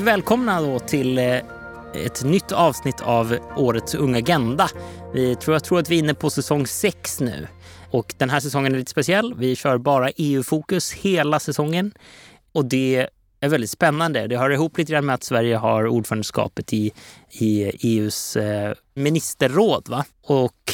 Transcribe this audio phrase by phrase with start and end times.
[0.00, 1.36] och välkomna då till eh,
[1.94, 4.68] ett nytt avsnitt av årets Unga Agenda.
[5.14, 7.46] Vi tror, jag tror att vi är inne på säsong 6 nu.
[7.90, 9.34] Och den här säsongen är lite speciell.
[9.34, 11.92] Vi kör bara EU-fokus hela säsongen.
[12.52, 13.08] Och det
[13.40, 14.26] är väldigt spännande.
[14.26, 16.92] Det hör ihop lite grann med att Sverige har ordförandeskapet i,
[17.30, 19.88] i EUs eh, ministerråd.
[19.88, 20.04] Va?
[20.22, 20.72] Och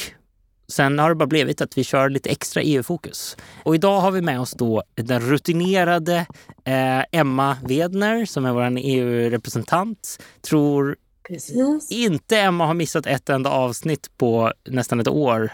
[0.72, 3.36] Sen har det bara blivit att vi kör lite extra EU-fokus.
[3.62, 6.26] Och idag har vi med oss då den rutinerade
[6.64, 10.22] eh, Emma Wedner som är vår EU-representant.
[10.40, 10.96] Tror
[11.28, 11.90] Precis.
[11.90, 15.50] inte Emma har missat ett enda avsnitt på nästan ett år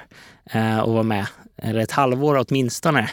[0.51, 1.27] eh, och var med.
[1.57, 3.11] Eller ett halvår åtminstone.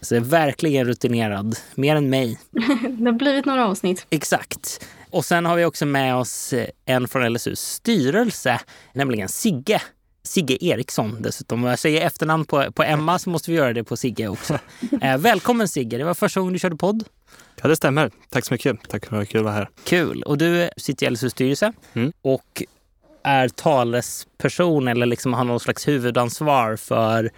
[0.00, 1.56] Så är verkligen rutinerad.
[1.74, 2.38] Mer än mig.
[2.98, 4.06] det har blivit några avsnitt.
[4.10, 4.86] Exakt.
[5.10, 8.60] Och sen har vi också med oss en från LSUs styrelse,
[8.92, 9.82] nämligen Sigge
[10.24, 11.64] Sigge Eriksson dessutom.
[11.64, 14.58] Om jag säger efternamn på, på Emma så måste vi göra det på Sigge också.
[15.02, 17.04] Eh, välkommen Sigge, det var första gången du körde podd.
[17.62, 18.10] Ja, det stämmer.
[18.30, 18.88] Tack så mycket.
[18.88, 19.68] Tack för att kul att vara här.
[19.84, 20.22] Kul.
[20.22, 22.12] Och du sitter i LSUs styrelse mm.
[22.22, 22.62] och
[23.24, 27.30] är talesperson eller liksom har någon slags huvudansvar för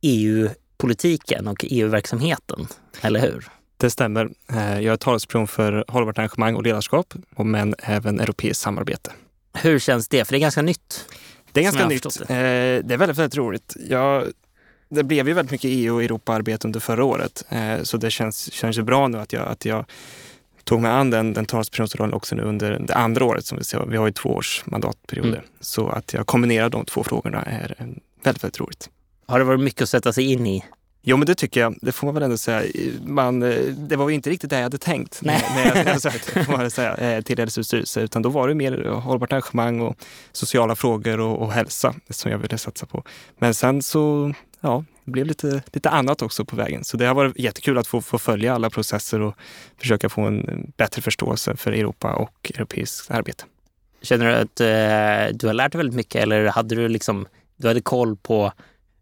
[0.00, 2.66] EU-politiken och EU-verksamheten,
[3.00, 3.48] eller hur?
[3.76, 4.30] Det stämmer.
[4.50, 9.12] Eh, jag är talesperson för hållbart engagemang och ledarskap, men även europeiskt samarbete.
[9.54, 10.24] Hur känns det?
[10.24, 11.06] För det är ganska nytt.
[11.52, 12.18] Det är ganska nytt.
[12.18, 12.34] Det.
[12.34, 13.76] Eh, det är väldigt, väldigt roligt.
[13.88, 14.24] Jag,
[14.88, 17.44] det blev ju väldigt mycket EU och Europaarbete under förra året.
[17.48, 19.84] Eh, så det känns, känns ju bra nu att jag, att jag
[20.64, 23.46] tog mig an den, den talespersonsrollen också nu under det andra året.
[23.46, 23.86] Som vi, ser.
[23.86, 25.28] vi har ju två års mandatperioder.
[25.28, 25.44] Mm.
[25.60, 27.76] Så att jag kombinerar de två frågorna är
[28.24, 28.90] väldigt, väldigt roligt.
[29.26, 30.64] Har det varit mycket att sätta sig in i?
[31.04, 31.76] Jo, men det tycker jag.
[31.80, 32.72] Det får man väl ändå säga.
[33.04, 35.44] Man, eh, det var ju inte riktigt det jag hade tänkt Nej.
[35.74, 38.00] när, jag sökte får man säga, eh, till LSUs styrelse.
[38.00, 39.96] Utan då var det mer hållbart engagemang och
[40.32, 43.04] sociala frågor och, och hälsa som jag ville satsa på.
[43.38, 46.84] Men sen så, ja, det blev lite, lite annat också på vägen.
[46.84, 49.34] Så det har varit jättekul att få, få följa alla processer och
[49.78, 53.44] försöka få en bättre förståelse för Europa och europeiskt arbete.
[54.02, 57.26] Känner du att eh, du har lärt dig väldigt mycket eller hade du liksom,
[57.56, 58.52] du hade koll på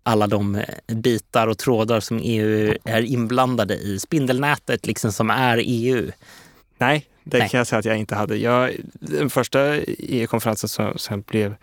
[0.02, 0.64] alla de eh,
[0.96, 3.98] bitar och trådar som EU är inblandade i.
[3.98, 6.10] Spindelnätet liksom som är EU.
[6.78, 7.48] Nej, det Nej.
[7.48, 8.36] kan jag säga att jag inte hade.
[8.36, 11.54] Jag, den första EU-konferensen som, som, blev,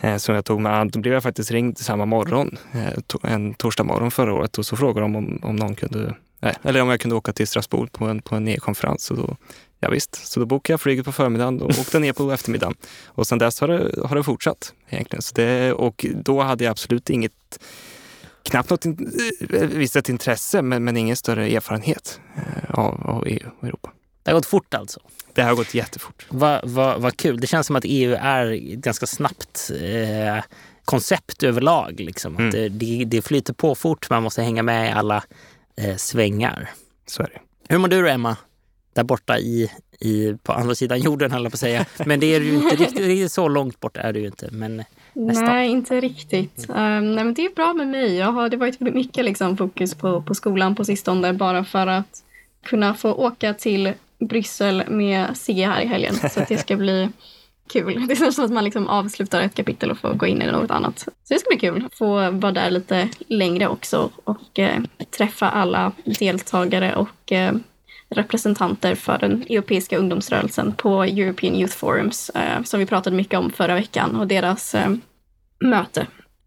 [0.00, 3.54] eh, som jag tog mig an, då blev jag faktiskt ringd samma morgon, eh, en
[3.54, 6.14] torsdag morgon förra året och så frågade de om, om någon kunde,
[6.62, 9.10] eller om jag kunde åka till Strasbourg på en, på en EU-konferens.
[9.10, 9.36] Och då,
[9.80, 10.26] Ja, visst.
[10.26, 12.74] så då bokade jag flyget på förmiddagen och åkte ner på eftermiddagen.
[13.06, 15.22] Och sen dess har det, har det fortsatt egentligen.
[15.22, 17.58] Så det, och då hade jag absolut inget
[18.42, 19.12] knappt något in,
[19.50, 23.90] eh, visst ett intresse, men, men ingen större erfarenhet eh, av, av EU och Europa.
[24.22, 25.00] Det har gått fort alltså?
[25.34, 26.26] Det har gått jättefort.
[26.28, 27.40] Vad va, va kul.
[27.40, 30.44] Det känns som att EU är ganska snabbt eh,
[30.84, 32.00] koncept överlag.
[32.00, 32.36] Liksom.
[32.36, 32.46] Mm.
[32.46, 35.24] Att det, det, flyter på fort, man måste hänga med i alla
[35.76, 36.70] eh, svängar.
[37.06, 37.40] Så är det.
[37.68, 38.36] Hur mår du då, Emma?
[38.98, 39.70] Där borta i,
[40.00, 41.86] i, på andra sidan jorden, höll jag på att säga.
[42.06, 44.48] Men det är ju inte riktigt, så långt bort är det ju inte.
[44.52, 45.44] Men Nästan.
[45.44, 46.66] Nej, inte riktigt.
[46.68, 48.16] Um, nej, men det är bra med mig.
[48.16, 51.86] Jag har, det har varit mycket liksom, fokus på, på skolan på sistone bara för
[51.86, 52.22] att
[52.64, 56.14] kunna få åka till Bryssel med Sigge här i helgen.
[56.14, 57.08] Så att det ska bli
[57.72, 58.06] kul.
[58.06, 60.70] Det är som att man liksom avslutar ett kapitel och får gå in i något
[60.70, 60.98] annat.
[60.98, 61.84] Så det ska bli kul.
[61.86, 64.82] att Få vara där lite längre också och eh,
[65.18, 67.52] träffa alla deltagare och eh,
[68.10, 73.50] representanter för den europeiska ungdomsrörelsen på European Youth Forums eh, som vi pratade mycket om
[73.50, 74.90] förra veckan och deras eh,
[75.60, 76.06] möte.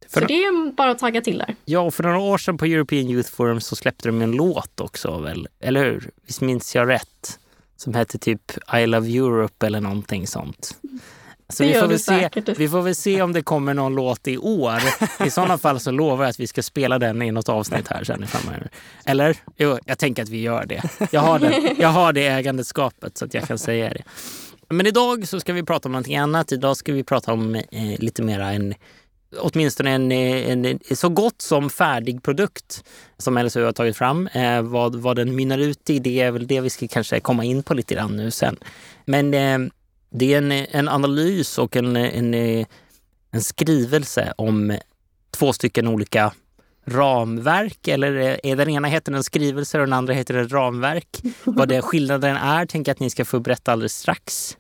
[0.09, 1.55] För så det är bara att tagga till där.
[1.65, 4.81] Ja, och för några år sedan på European Youth Forum så släppte de en låt
[4.81, 5.47] också, väl?
[5.59, 6.09] eller hur?
[6.27, 7.39] Visst minns jag rätt?
[7.75, 10.77] Som hette typ I Love Europe eller någonting sånt.
[11.51, 14.37] Så vi får, väl se, vi får väl se om det kommer någon låt i
[14.37, 14.81] år.
[15.25, 18.03] I sådana fall så lovar jag att vi ska spela den i något avsnitt här
[18.03, 18.69] sen framöver.
[19.05, 19.37] Eller?
[19.57, 20.83] Jo, jag tänker att vi gör det.
[21.11, 24.03] Jag har det, jag har det ägandeskapet så att jag kan säga det.
[24.69, 26.51] Men idag så ska vi prata om någonting annat.
[26.51, 27.63] Idag ska vi prata om eh,
[27.99, 28.73] lite mera en
[29.39, 32.83] åtminstone en, en, en, så gott som färdig produkt
[33.17, 34.27] som LSU har tagit fram.
[34.27, 37.43] Eh, vad, vad den mynnar ut i, det är väl det vi ska kanske komma
[37.43, 38.57] in på lite grann nu sen.
[39.05, 39.71] Men eh,
[40.11, 42.33] det är en, en analys och en, en,
[43.31, 44.77] en skrivelse om
[45.31, 46.33] två stycken olika
[46.85, 51.21] ramverk eller är den ena heter en skrivelse och den andra heter ett ramverk.
[51.43, 54.57] Vad det skillnaden är tänker jag att ni ska få berätta alldeles strax.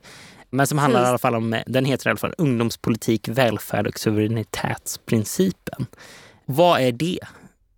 [0.49, 3.99] Men som handlar i alla fall om, den heter i alla fall ungdomspolitik, välfärd och
[3.99, 5.85] suveränitetsprincipen.
[6.45, 7.19] Vad är det?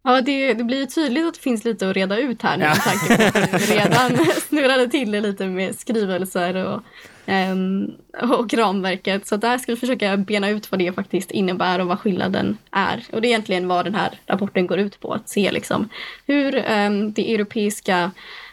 [0.05, 2.63] Ja, det, det blir ju tydligt att det finns lite att reda ut här nu
[2.63, 6.81] med tanke på att vi redan snurrade till det lite med skrivelser och,
[7.27, 7.91] um,
[8.21, 9.27] och ramverket.
[9.27, 13.03] Så där ska vi försöka bena ut vad det faktiskt innebär och vad skillnaden är.
[13.11, 15.89] Och det är egentligen vad den här rapporten går ut på, att se liksom
[16.27, 18.11] hur um, det europeiska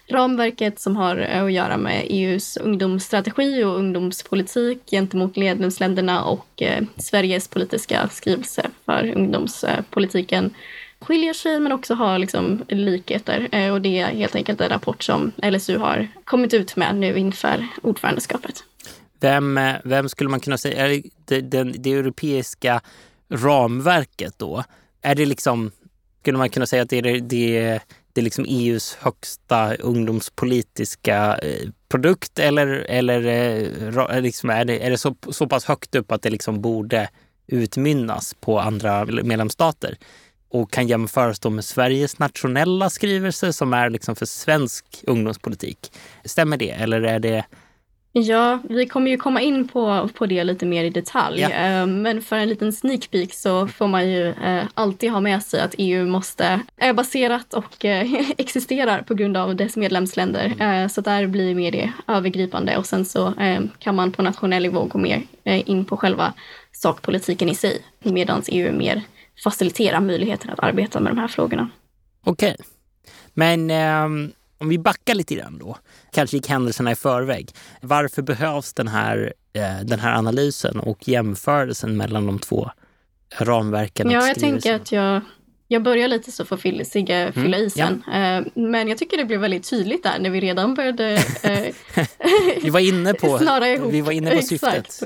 [0.09, 7.49] ramverket som har att göra med EUs ungdomsstrategi och ungdomspolitik gentemot medlemsländerna och eh, Sveriges
[7.49, 10.55] politiska skrivelse för ungdomspolitiken
[11.01, 13.49] skiljer sig men också har liksom likheter.
[13.53, 17.19] Eh, och det är helt enkelt en rapport som LSU har kommit ut med nu
[17.19, 18.65] inför ordförandeskapet.
[19.21, 22.81] Vem, eh, vem skulle man kunna säga är det, det, det europeiska
[23.31, 24.65] ramverket då?
[25.03, 25.71] Är det liksom,
[26.21, 27.81] skulle man kunna säga att det är, det,
[28.13, 34.99] det är liksom EUs högsta ungdomspolitiska eh, produkt eller, eller liksom är det, är det
[34.99, 37.09] så, så pass högt upp att det liksom borde
[37.47, 39.97] utmynnas på andra medlemsstater?
[40.51, 45.93] Och kan jämföras då med Sveriges nationella skrivelse som är liksom för svensk ungdomspolitik.
[46.25, 47.45] Stämmer det eller är det
[48.13, 51.43] Ja, vi kommer ju komma in på, på det lite mer i detalj.
[51.43, 55.43] Eh, men för en liten sneak peek så får man ju eh, alltid ha med
[55.43, 60.55] sig att EU måste är baserat och eh, existerar på grund av dess medlemsländer.
[60.61, 60.89] Mm.
[60.89, 63.33] Så där blir mer det övergripande och sen så
[63.79, 66.35] kan man på nationell nivå gå mer in på själva
[66.73, 69.03] sakpolitiken i sig medan EU är mer
[69.45, 71.71] facilitera möjligheten att arbeta med de här frågorna.
[72.25, 72.57] Okej.
[72.59, 72.67] Okay.
[73.35, 75.77] Men eh, om vi backar lite grann då,
[76.13, 77.51] kanske gick händelserna i förväg.
[77.81, 82.71] Varför behövs den här, eh, den här analysen och jämförelsen mellan de två
[83.39, 84.11] ramverken?
[84.11, 85.21] Ja, jag tänker att jag,
[85.69, 88.03] jag börjar lite så får Sigge mm, fylla mm, isen.
[88.07, 88.13] Ja.
[88.13, 91.75] Eh, men jag tycker det blev väldigt tydligt där när vi redan började eh,
[92.63, 93.39] vi var inne på,
[93.91, 95.03] vi var inne på syftet.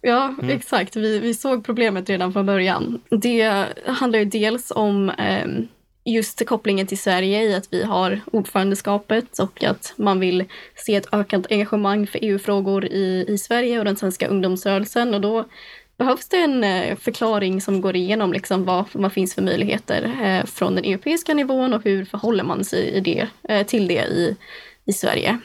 [0.00, 0.56] Ja, mm.
[0.56, 0.96] exakt.
[0.96, 3.00] Vi, vi såg problemet redan från början.
[3.08, 5.46] Det handlar ju dels om eh,
[6.04, 10.44] just kopplingen till Sverige i att vi har ordförandeskapet och att man vill
[10.74, 15.14] se ett ökat engagemang för EU-frågor i, i Sverige och den svenska ungdomsrörelsen.
[15.14, 15.44] Och då
[15.96, 20.46] behövs det en eh, förklaring som går igenom liksom vad, vad finns för möjligheter eh,
[20.46, 24.36] från den europeiska nivån och hur förhåller man sig i det, eh, till det i,
[24.84, 25.38] i Sverige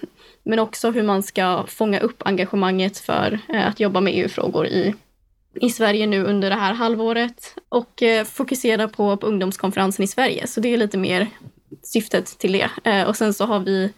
[0.45, 4.95] men också hur man ska fånga upp engagemanget för eh, att jobba med EU-frågor i,
[5.61, 10.47] i Sverige nu under det här halvåret och eh, fokusera på, på ungdomskonferensen i Sverige.
[10.47, 11.27] Så det är lite mer
[11.83, 12.69] syftet till det.
[12.83, 13.93] Eh, och sen så har vi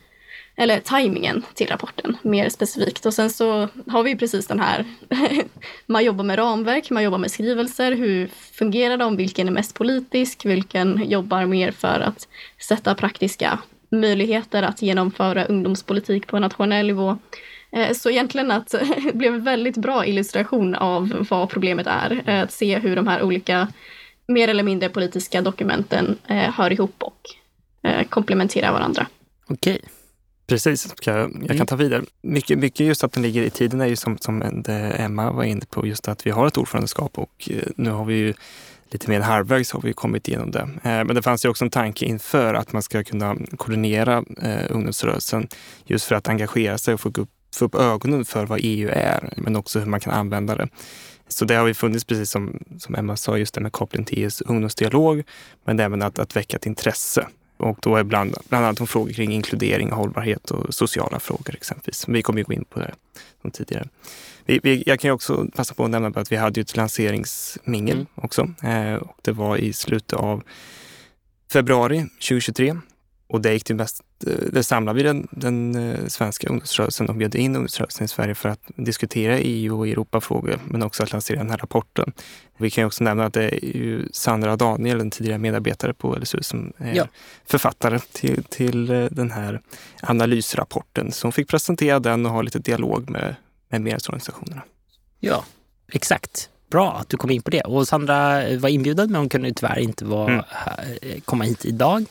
[0.59, 3.05] eller tajmingen till rapporten mer specifikt.
[3.05, 4.85] Och sen så har vi precis den här,
[5.85, 10.45] man jobbar med ramverk, man jobbar med skrivelser, hur fungerar de, vilken är mest politisk,
[10.45, 12.27] vilken jobbar mer för att
[12.67, 17.17] sätta praktiska möjligheter att genomföra ungdomspolitik på nationell nivå.
[17.71, 18.67] Eh, så egentligen att
[19.03, 22.23] det blev en väldigt bra illustration av vad problemet är.
[22.25, 23.67] Eh, att se hur de här olika
[24.27, 27.21] mer eller mindre politiska dokumenten eh, hör ihop och
[28.09, 29.07] komplementerar varandra.
[29.47, 29.81] Okej.
[30.47, 31.67] Precis, jag, jag kan mm.
[31.67, 32.03] ta vidare.
[32.21, 35.65] Mycket, mycket just att den ligger i tiden är ju som, som Emma var inne
[35.69, 38.33] på, just att vi har ett ordförandeskap och nu har vi ju
[38.89, 40.59] lite mer halvvägs har vi kommit igenom det.
[40.59, 44.65] Eh, men det fanns ju också en tanke inför att man ska kunna koordinera eh,
[44.69, 45.47] ungdomsrörelsen
[45.85, 49.33] just för att engagera sig och få upp, få upp ögonen för vad EU är,
[49.37, 50.67] men också hur man kan använda det.
[51.27, 54.23] Så det har ju funnits, precis som, som Emma sa, just det med koppling till
[54.23, 55.23] EUs ungdomsdialog,
[55.65, 57.27] men även att, att väcka ett intresse.
[57.57, 62.07] Och då är bland, bland annat om frågor kring inkludering, hållbarhet och sociala frågor exempelvis.
[62.07, 62.93] Vi kommer ju gå in på det
[63.41, 63.87] som tidigare.
[64.45, 67.95] Vi, vi, jag kan ju också passa på att nämna att vi hade ett lanseringsmingel
[67.95, 68.07] mm.
[68.15, 68.53] också.
[68.63, 70.43] Eh, och det var i slutet av
[71.51, 72.75] februari 2023.
[73.27, 77.15] Och det gick det mest, eh, det samlade vi den, den eh, svenska ungdomsrörelsen och
[77.15, 81.37] bjöd in ungdomsrörelsen i Sverige för att diskutera EU och Europafrågor, men också att lansera
[81.37, 82.13] den här rapporten.
[82.57, 86.73] Vi kan också nämna att det är Sandra Daniel, en tidigare medarbetare på LSU, som
[86.77, 87.07] är ja.
[87.45, 89.61] författare till, till eh, den här
[90.01, 91.11] analysrapporten.
[91.11, 93.35] Så hon fick presentera den och ha lite dialog med
[93.69, 94.61] med medlemsorganisationerna.
[95.19, 95.43] Ja,
[95.91, 96.49] exakt.
[96.69, 97.61] Bra att du kom in på det.
[97.61, 101.21] Och Sandra var inbjuden men hon kunde tyvärr inte vara mm.
[101.25, 102.05] komma hit idag.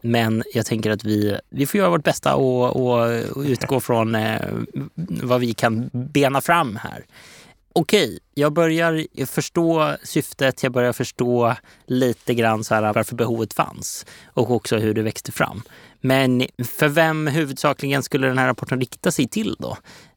[0.00, 4.14] Men jag tänker att vi, vi får göra vårt bästa och, och, och utgå från
[4.14, 4.40] eh,
[5.22, 7.04] vad vi kan bena fram här.
[7.72, 11.54] Okej, jag börjar förstå syftet, jag börjar förstå
[11.86, 15.62] lite grann så här varför behovet fanns och också hur det växte fram.
[16.00, 16.46] Men
[16.78, 19.76] för vem huvudsakligen skulle den här rapporten rikta sig till då?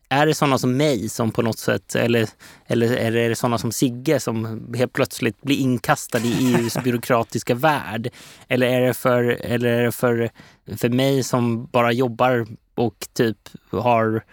[0.09, 2.29] Är det sådana som mig som på något sätt, eller,
[2.65, 8.09] eller är det sådana som Sigge som helt plötsligt blir inkastad i EUs byråkratiska värld?
[8.47, 10.29] Eller är det för, eller är det för,
[10.77, 13.37] för mig som bara jobbar och typ
[13.69, 14.23] har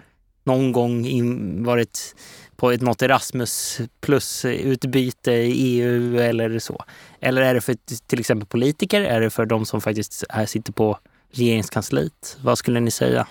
[0.44, 2.14] någon gång in, varit
[2.56, 6.84] på ett något Erasmus plus-utbyte i EU eller så?
[7.20, 9.00] Eller är det för till exempel politiker?
[9.00, 10.98] Är det för de som faktiskt sitter på
[11.32, 12.38] regeringskansliet?
[12.42, 13.26] Vad skulle ni säga?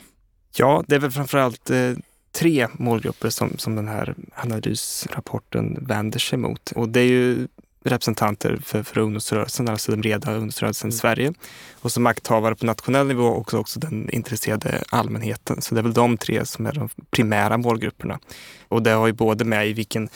[0.56, 1.94] Ja, det är väl framförallt eh,
[2.32, 6.72] tre målgrupper som, som den här analysrapporten vänder sig mot.
[6.72, 7.48] Och det är ju
[7.84, 10.96] representanter för, för ungdomsrörelsen, alltså den breda ungdomsrörelsen mm.
[10.96, 11.34] i Sverige.
[11.82, 15.62] Och som makthavare på nationell nivå också, också den intresserade allmänheten.
[15.62, 18.20] Så det är väl de tre som är de primära målgrupperna.
[18.68, 20.10] Och det har ju både med i vilken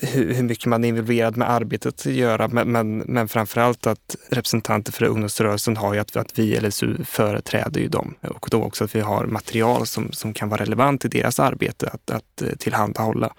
[0.00, 4.92] hur, mycket man är involverad med arbetet att göra, men, men, men framförallt att representanter
[4.92, 8.94] för ungdomsrörelsen har ju att, att vi LSU företräder ju dem och då också att
[8.94, 13.34] vi har material som, som kan vara relevant i deras arbete att, att eh, tillhandahålla.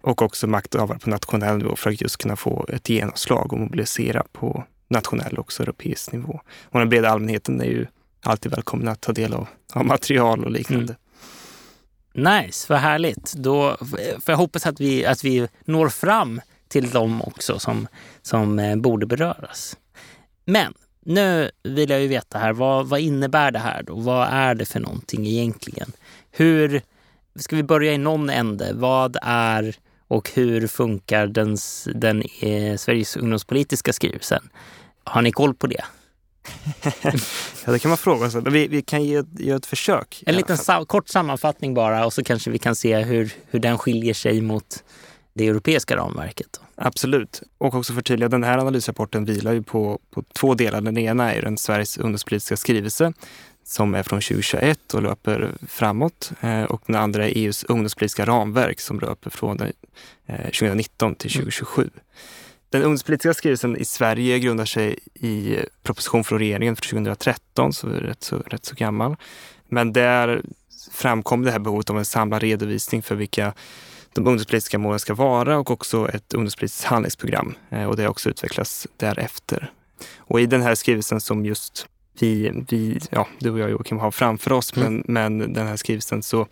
[0.00, 4.24] Och också makthavare på nationell nivå för att just kunna få ett genomslag och mobilisera
[4.32, 6.40] på nationell och europeisk nivå.
[6.62, 7.86] Och den breda allmänheten är ju
[8.22, 10.84] alltid välkommen att ta del av, av material och liknande.
[10.84, 10.96] Mm.
[12.14, 13.32] Nice, vad härligt.
[13.32, 13.76] Då
[14.20, 17.88] för jag hoppas att vi, att vi når fram till dem också som,
[18.22, 19.76] som eh, borde beröras.
[20.44, 23.94] Men nu vill jag ju veta här, vad, vad innebär det här då?
[23.94, 25.92] Vad är det för någonting egentligen?
[26.30, 26.82] Hur,
[27.36, 28.72] ska vi börja i någon ände?
[28.74, 29.76] Vad är
[30.08, 31.56] och hur funkar den,
[31.94, 34.48] den eh, Sveriges ungdomspolitiska skrivelsen?
[35.04, 35.84] Har ni koll på det?
[37.64, 38.42] ja, det kan man fråga sig.
[38.44, 40.22] Vi, vi kan ge, ge ett försök.
[40.26, 43.78] En liten sa kort sammanfattning bara och så kanske vi kan se hur, hur den
[43.78, 44.84] skiljer sig mot
[45.34, 46.46] det europeiska ramverket.
[46.52, 46.60] Då.
[46.76, 47.42] Absolut.
[47.58, 50.80] Och också förtydliga, den här analysrapporten vilar ju på, på två delar.
[50.80, 53.12] Den ena är den Sveriges ungdomspolitiska skrivelse
[53.64, 56.32] som är från 2021 och löper framåt.
[56.40, 59.58] Eh, och den andra är EUs ungdomspolitiska ramverk som löper från
[60.26, 61.82] 2019 till 2027.
[61.82, 61.92] Mm.
[62.74, 68.00] Den ungdomspolitiska skrivelsen i Sverige grundar sig i proposition från regeringen för 2013, så är
[68.00, 69.16] rätt så, rätt så gammal.
[69.68, 70.42] Men där
[70.92, 73.52] framkom det här behovet av en samlad redovisning för vilka
[74.12, 77.54] de ungdomspolitiska målen ska vara och också ett ungdomspolitiskt handlingsprogram.
[77.70, 79.72] Eh, och det har också utvecklats därefter.
[80.16, 81.86] Och i den här skrivelsen som just
[82.20, 85.02] vi, vi ja, du och jag Joakim har framför oss, mm.
[85.06, 86.46] men, men den här skrivelsen så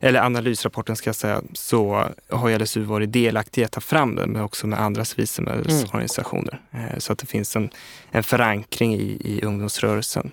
[0.00, 4.30] eller analysrapporten ska jag säga, så har LSU varit delaktig i att ta fram den,
[4.30, 6.60] men också med andra civilsamhällesorganisationer.
[6.70, 7.00] Mm.
[7.00, 7.70] Så att det finns en,
[8.10, 10.30] en förankring i, i ungdomsrörelsen.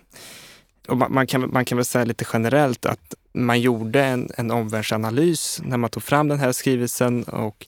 [0.88, 4.52] Och man, man, kan, man kan väl säga lite generellt att man gjorde en, en
[4.52, 7.68] omvärldsanalys när man tog fram den här skrivelsen och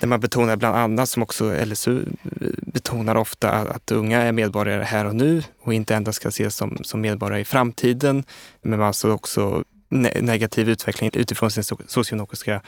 [0.00, 2.04] där man betonar bland annat, som också LSU
[2.62, 6.78] betonar ofta, att unga är medborgare här och nu och inte endast ska ses som,
[6.82, 8.24] som medborgare i framtiden.
[8.62, 12.62] Men man alltså också negativ utveckling utifrån sin socioekonomiska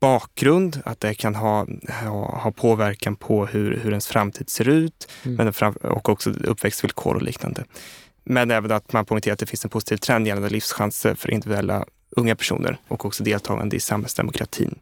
[0.00, 5.08] bakgrund, att det kan ha, ha, ha påverkan på hur, hur ens framtid ser ut
[5.22, 5.36] mm.
[5.36, 7.64] men fram, och också uppväxtvillkor och liknande.
[8.24, 11.84] Men även att man poängterar att det finns en positiv trend gällande livschanser för individuella
[12.10, 14.78] unga personer och också deltagande i samhällsdemokratin.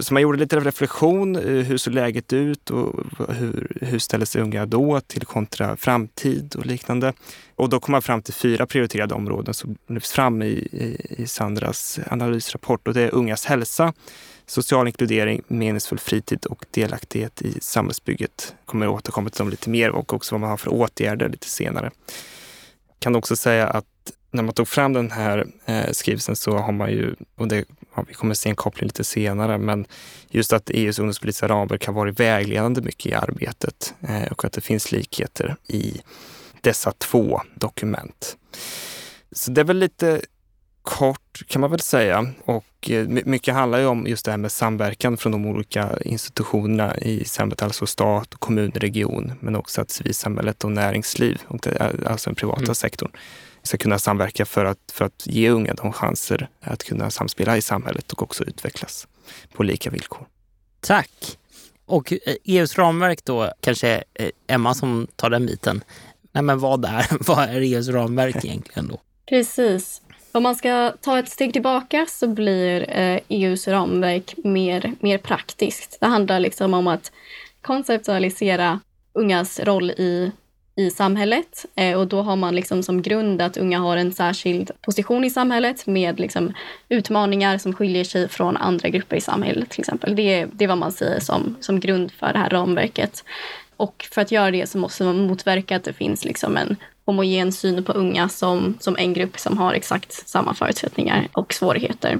[0.00, 1.36] Så man gjorde lite reflektion.
[1.36, 6.54] Eh, hur såg läget ut och hur, hur ställer sig unga då till kontra framtid
[6.56, 7.12] och liknande?
[7.54, 11.26] Och då kom man fram till fyra prioriterade områden som lyfts fram i, i, i
[11.26, 12.88] Sandras analysrapport.
[12.88, 13.92] Och det är ungas hälsa,
[14.46, 18.54] social inkludering, meningsfull fritid och delaktighet i samhällsbygget.
[18.58, 21.48] Jag kommer återkomma till dem lite mer och också vad man har för åtgärder lite
[21.48, 21.90] senare.
[22.88, 23.86] Jag kan också säga att
[24.30, 27.64] när man tog fram den här eh, skrivelsen så har man ju, och det,
[27.96, 29.86] ja, vi kommer se en koppling lite senare, men
[30.28, 34.60] just att EUs ungdomspolitiska ramverk har varit vägledande mycket i arbetet eh, och att det
[34.60, 36.00] finns likheter i
[36.60, 38.36] dessa två dokument.
[39.32, 40.20] Så det är väl lite
[40.86, 42.26] kort kan man väl säga.
[42.44, 46.96] Och eh, mycket handlar ju om just det här med samverkan från de olika institutionerna
[46.96, 51.42] i samhället, alltså stat, kommun, region, men också att civilsamhället och näringsliv,
[52.06, 52.74] alltså den privata mm.
[52.74, 53.10] sektorn,
[53.66, 57.62] ska kunna samverka för att, för att ge unga de chanser att kunna samspela i
[57.62, 59.08] samhället och också utvecklas
[59.52, 60.26] på lika villkor.
[60.80, 61.38] Tack!
[61.86, 62.12] Och
[62.44, 65.84] EUs eh, e ramverk då, kanske eh, Emma som tar den biten.
[66.32, 69.00] Nej, men vad är, vad är EUs ramverk egentligen då?
[69.28, 70.02] Precis.
[70.32, 72.86] Om man ska ta ett steg tillbaka så blir
[73.28, 75.96] EUs eh, e ramverk mer, mer praktiskt.
[76.00, 77.12] Det handlar liksom om att
[77.60, 78.80] konceptualisera
[79.12, 80.32] ungas roll i
[80.76, 81.66] i samhället.
[81.74, 85.30] Eh, och då har man liksom som grund att unga har en särskild position i
[85.30, 86.52] samhället med liksom
[86.88, 90.16] utmaningar som skiljer sig från andra grupper i samhället till exempel.
[90.16, 93.24] Det, det är vad man säger som, som grund för det här ramverket.
[93.76, 97.52] Och för att göra det så måste man motverka att det finns liksom en homogen
[97.52, 102.18] syn på unga som, som en grupp som har exakt samma förutsättningar och svårigheter.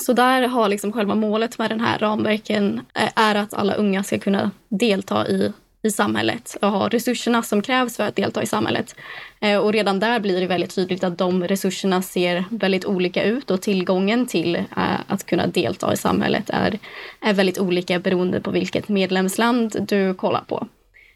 [0.00, 4.04] Så där har liksom själva målet med den här ramverken eh, är att alla unga
[4.04, 5.52] ska kunna delta i
[5.82, 8.96] i samhället och ha resurserna som krävs för att delta i samhället.
[9.40, 13.50] Eh, och redan där blir det väldigt tydligt att de resurserna ser väldigt olika ut
[13.50, 16.78] och tillgången till eh, att kunna delta i samhället är,
[17.20, 20.66] är väldigt olika beroende på vilket medlemsland du kollar på.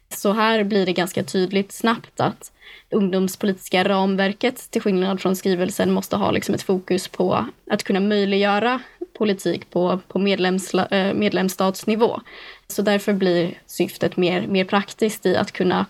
[0.09, 2.51] Så här blir det ganska tydligt snabbt att
[2.89, 8.79] ungdomspolitiska ramverket, till skillnad från skrivelsen, måste ha liksom ett fokus på att kunna möjliggöra
[9.21, 12.21] politik på, på medlems, eh, medlemsstatsnivå.
[12.67, 15.85] Så därför blir syftet mer, mer praktiskt i att kunna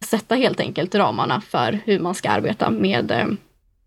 [0.00, 3.26] sätta helt enkelt ramarna för hur man ska arbeta med, eh,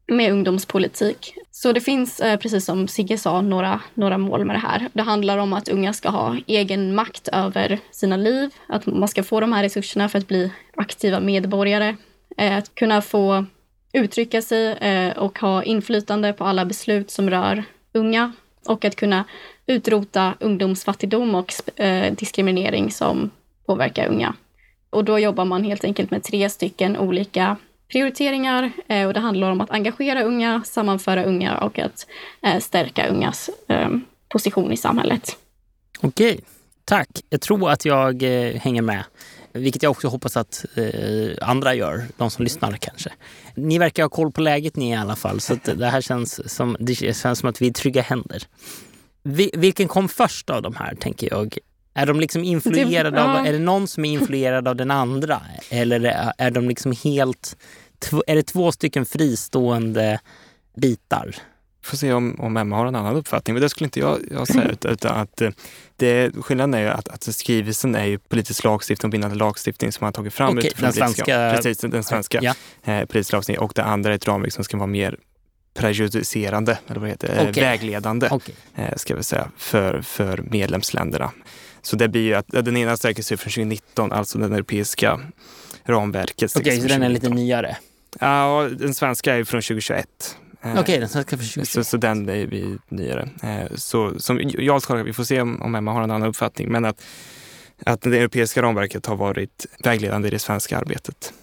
[0.07, 1.33] med ungdomspolitik.
[1.51, 4.89] Så det finns, eh, precis som Sigge sa, några, några mål med det här.
[4.93, 9.23] Det handlar om att unga ska ha egen makt över sina liv, att man ska
[9.23, 11.95] få de här resurserna för att bli aktiva medborgare,
[12.37, 13.45] att kunna få
[13.93, 14.77] uttrycka sig
[15.17, 17.63] och ha inflytande på alla beslut som rör
[17.93, 18.33] unga
[18.69, 19.25] och att kunna
[19.67, 23.29] utrota ungdomsfattigdom och eh, diskriminering som
[23.65, 24.35] påverkar unga.
[24.89, 27.57] Och då jobbar man helt enkelt med tre stycken olika
[27.91, 32.07] prioriteringar eh, och det handlar om att engagera unga, sammanföra unga och att
[32.41, 33.89] eh, stärka ungas eh,
[34.27, 35.37] position i samhället.
[36.01, 36.39] Okej,
[36.85, 37.09] tack.
[37.29, 39.03] Jag tror att jag eh, hänger med.
[39.59, 40.65] Vilket jag också hoppas att
[41.41, 43.11] andra gör, de som lyssnar kanske.
[43.55, 46.77] Ni verkar ha koll på läget ni i alla fall, så det här känns som,
[46.79, 48.43] det känns som att vi är trygga händer.
[49.53, 51.57] Vilken kom först av de här, tänker jag?
[51.93, 53.45] Är de liksom influerade det, av, ja.
[53.45, 55.41] är det någon som är influerad av den andra?
[55.69, 57.57] Eller är de liksom helt,
[58.27, 60.19] är det två stycken fristående
[60.75, 61.35] bitar?
[61.81, 64.47] Får se om, om Emma har en annan uppfattning, men det skulle inte jag, jag
[64.47, 64.71] säga.
[64.83, 65.49] Utan att eh,
[65.95, 70.05] det, skillnaden är ju att, att skrivelsen är ju politisk lagstiftning och bindande lagstiftning som
[70.05, 72.53] man tagit fram okay, den svenska, precis, den svenska ja.
[72.83, 73.63] eh, politiska lagstiftningen.
[73.63, 75.17] Och det andra är ett ramverk som ska vara mer
[75.73, 77.63] prejudicerande, eller vad heter okay.
[77.63, 78.55] vägledande, okay.
[78.75, 81.31] Eh, ska vi säga, för, för medlemsländerna.
[81.81, 85.19] Så det blir ju att den ena sträcker sig från 2019, alltså den europeiska
[85.83, 86.55] ramverket.
[86.55, 87.77] Okej, okay, så den är lite nyare?
[88.19, 90.37] Ja, den svenska är från 2021.
[90.61, 91.67] Eh, Okej, okay, den svenska från 2021.
[91.67, 93.29] Så, så den är vi nyare.
[93.43, 96.71] Eh, så som jag ska, vi får se om, om Emma har en annan uppfattning,
[96.71, 97.03] men att,
[97.85, 101.33] att det europeiska ramverket har varit vägledande i det svenska arbetet.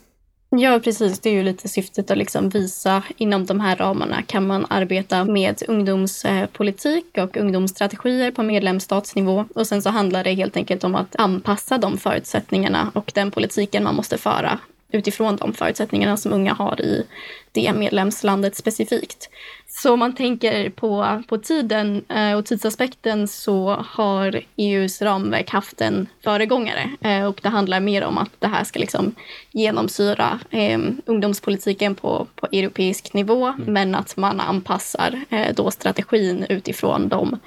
[0.50, 1.20] Ja, precis.
[1.20, 5.24] Det är ju lite syftet att liksom visa inom de här ramarna kan man arbeta
[5.24, 9.44] med ungdomspolitik och ungdomsstrategier på medlemsstatsnivå.
[9.54, 13.84] Och sen så handlar det helt enkelt om att anpassa de förutsättningarna och den politiken
[13.84, 14.58] man måste föra
[14.96, 17.06] utifrån de förutsättningarna som unga har i
[17.52, 19.28] det medlemslandet specifikt.
[19.66, 25.80] Så om man tänker på, på tiden eh, och tidsaspekten så har EUs ramverk haft
[25.80, 29.14] en föregångare eh, och det handlar mer om att det här ska liksom
[29.50, 33.72] genomsyra eh, ungdomspolitiken på, på europeisk nivå mm.
[33.72, 37.38] men att man anpassar eh, då strategin utifrån de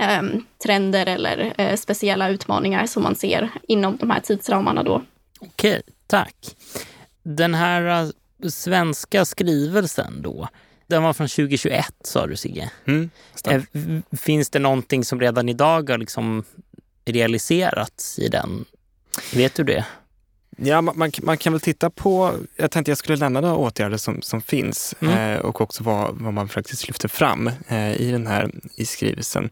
[0.00, 0.22] eh,
[0.64, 5.02] trender eller speciella utmaningar som man ser inom de här tidsramarna då.
[5.40, 6.34] Okej, tack.
[7.36, 8.12] Den här
[8.48, 10.48] svenska skrivelsen då,
[10.86, 12.70] den var från 2021 sa du Sigge.
[12.84, 13.10] Mm,
[13.50, 13.62] eh,
[14.18, 16.44] Finns det någonting som redan idag har liksom
[17.04, 18.64] realiserats i den?
[19.34, 19.86] Vet du det?
[20.62, 24.22] Ja, man, man, kan väl titta på, jag tänkte jag skulle nämna några åtgärder som,
[24.22, 25.34] som finns mm.
[25.36, 29.50] eh, och också vad, vad man faktiskt lyfter fram eh, i den här i skrivelsen.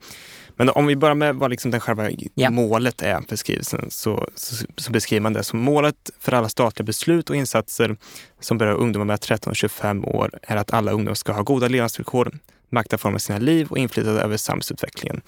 [0.57, 2.51] Men om vi börjar med vad liksom den själva ja.
[2.51, 6.85] målet är för skrivelsen så, så, så, beskriver man det som målet för alla statliga
[6.85, 7.97] beslut och insatser
[8.41, 11.69] som berör ungdomar mellan 13 och 25 år är att alla ungdomar ska ha goda
[11.69, 12.39] levnadsvillkor,
[12.71, 15.21] makt att forma sina liv och inflytande över samhällsutvecklingen.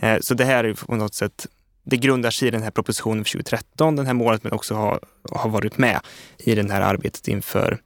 [0.00, 1.46] Eh, så det här är på något sätt
[1.86, 5.00] det grundar sig i den här propositionen för 2013, det här målet, men också har,
[5.32, 6.00] har varit med
[6.38, 7.80] i det här arbetet inför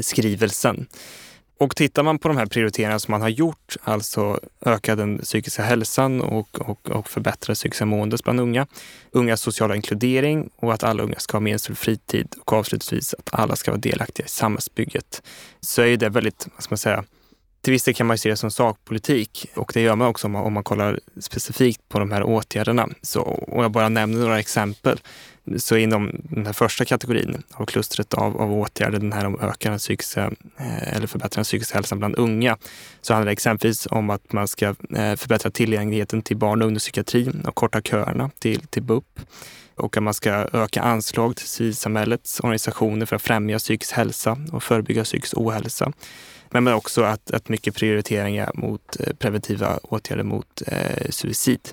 [0.00, 0.86] skrivelsen.
[1.58, 5.62] Och tittar man på de här prioriteringarna som man har gjort, alltså öka den psykiska
[5.62, 8.66] hälsan och, och, och förbättra psykiska måendet bland unga,
[9.10, 13.56] ungas sociala inkludering och att alla unga ska ha meningsfull fritid och avslutningsvis att alla
[13.56, 15.22] ska vara delaktiga i samhällsbygget,
[15.60, 17.04] så är det väldigt, vad ska man säga,
[17.64, 20.32] till viss del kan man se det som sakpolitik och det gör man också om
[20.32, 22.88] man, om man kollar specifikt på de här åtgärderna.
[23.02, 25.00] Så, om jag bara nämner några exempel
[25.56, 29.70] så inom den här första kategorin av klustret av, av åtgärder, den här om öka
[29.70, 32.58] den psykiska eh, eller förbättra den psykiska hälsan bland unga,
[33.00, 37.44] så handlar det exempelvis om att man ska eh, förbättra tillgängligheten till barn och ungdomspsykiatrin
[37.46, 39.20] och korta köerna till, till BUP
[39.76, 44.62] och att man ska öka anslag till civilsamhällets organisationer för att främja psykisk hälsa och
[44.62, 45.92] förebygga psykisk ohälsa.
[46.60, 51.68] Men också att, att mycket prioriteringar mot eh, preventiva åtgärder mot eh, suicid.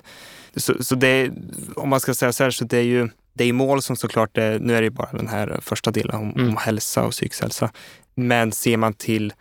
[0.56, 1.30] Så, så det,
[1.76, 4.38] om man ska säga så här, så det är ju det är mål som såklart,
[4.38, 6.48] är, nu är det bara den här första delen om, mm.
[6.48, 7.70] om hälsa och psykisk hälsa.
[8.14, 9.32] Men ser man till,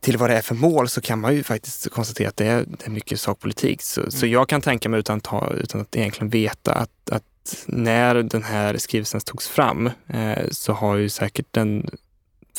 [0.00, 2.64] till vad det är för mål så kan man ju faktiskt konstatera att det är,
[2.68, 3.82] det är mycket sakpolitik.
[3.82, 4.10] Så, mm.
[4.10, 8.42] så jag kan tänka mig utan, ta, utan att egentligen veta att, att när den
[8.42, 11.90] här skrivelsen togs fram eh, så har ju säkert den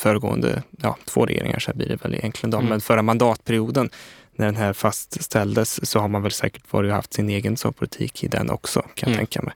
[0.00, 2.70] föregående, ja två regeringar så blir det väl egentligen då, mm.
[2.70, 3.90] men förra mandatperioden
[4.36, 8.28] när den här fastställdes så har man väl säkert varit haft sin egen sakpolitik i
[8.28, 9.16] den också kan jag mm.
[9.16, 9.54] tänka mig.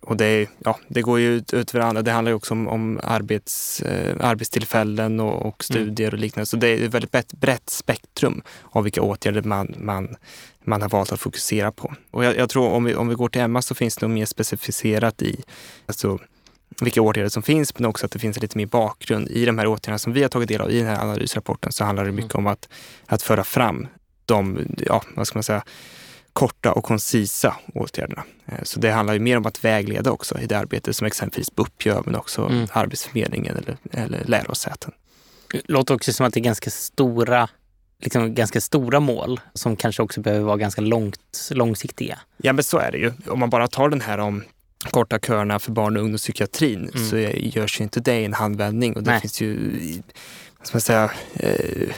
[0.00, 2.02] och det, ja, det går ju ut, ut för andra.
[2.02, 6.18] Det handlar ju också om, om arbets, eh, arbetstillfällen och, och studier mm.
[6.18, 6.46] och liknande.
[6.46, 10.16] Så det är ett väldigt brett, brett spektrum av vilka åtgärder man, man,
[10.64, 11.94] man har valt att fokusera på.
[12.10, 14.14] Och jag, jag, tror om vi, om vi går till Emma så finns det nog
[14.14, 15.42] mer specificerat i
[15.86, 16.18] alltså,
[16.80, 19.28] vilka åtgärder som finns, men också att det finns lite mer bakgrund.
[19.28, 21.84] I de här åtgärderna som vi har tagit del av i den här analysrapporten så
[21.84, 22.68] handlar det mycket om att,
[23.06, 23.86] att föra fram
[24.26, 25.64] de, ja, vad ska man säga,
[26.32, 28.24] korta och koncisa åtgärderna.
[28.46, 31.54] Eh, så det handlar ju mer om att vägleda också i det arbete som exempelvis
[31.54, 32.66] BUP gör, men också mm.
[32.72, 34.92] Arbetsförmedlingen eller, eller lärosäten.
[35.52, 37.48] Det låter också som att det är ganska stora
[38.02, 42.18] liksom ganska stora mål som kanske också behöver vara ganska långt, långsiktiga.
[42.36, 43.12] Ja, men så är det ju.
[43.26, 44.44] Om man bara tar den här om
[44.84, 47.08] korta köerna för barn och ungdomspsykiatrin mm.
[47.08, 48.96] så görs ju inte det i en handvändning.
[48.96, 49.20] Och det Nej.
[49.20, 49.72] finns ju
[50.62, 51.88] ska man säga, eh,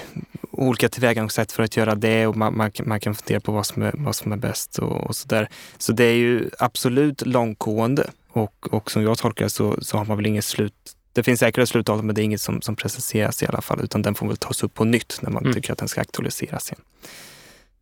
[0.50, 3.82] olika tillvägagångssätt för att göra det och man, man, man, kan fundera på vad som
[3.82, 5.48] är, vad som är bäst och, och så där.
[5.78, 10.16] Så det är ju absolut långtgående och, och som jag tolkar så, så har man
[10.16, 10.74] väl inget slut
[11.14, 14.02] det finns säkert slutdatum, men det är inget som, som preciseras i alla fall, utan
[14.02, 15.54] den får väl tas upp på nytt när man mm.
[15.54, 16.80] tycker att den ska aktualiseras igen.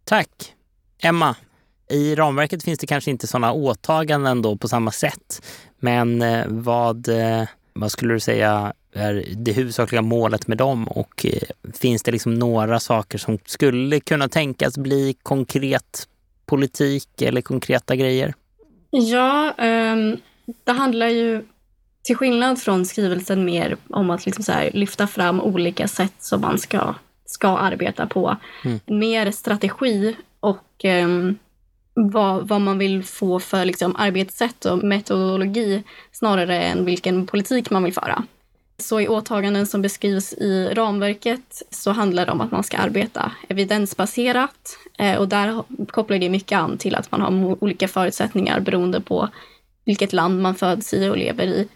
[0.04, 0.54] Tack!
[0.98, 1.36] Emma,
[1.90, 5.42] i ramverket finns det kanske inte sådana åtaganden då på samma sätt.
[5.78, 11.26] Men eh, vad, eh, vad skulle du säga är det huvudsakliga målet med dem och
[11.26, 16.08] eh, finns det liksom några saker som skulle kunna tänkas bli konkret
[16.46, 18.34] politik eller konkreta grejer?
[18.90, 20.16] Ja, um,
[20.64, 21.44] det handlar ju
[22.02, 26.58] till skillnad från skrivelsen mer om att liksom här, lyfta fram olika sätt som man
[26.58, 26.94] ska,
[27.26, 28.36] ska arbeta på.
[28.64, 28.80] Mm.
[28.86, 31.38] Mer strategi och um,
[31.94, 37.84] vad, vad man vill få för liksom, arbetssätt och metodologi snarare än vilken politik man
[37.84, 38.24] vill föra.
[38.78, 43.32] Så i åtaganden som beskrivs i ramverket så handlar det om att man ska arbeta
[43.48, 49.00] evidensbaserat eh, och där kopplar det mycket an till att man har olika förutsättningar beroende
[49.00, 49.28] på
[49.84, 51.68] vilket land man föds i och lever i.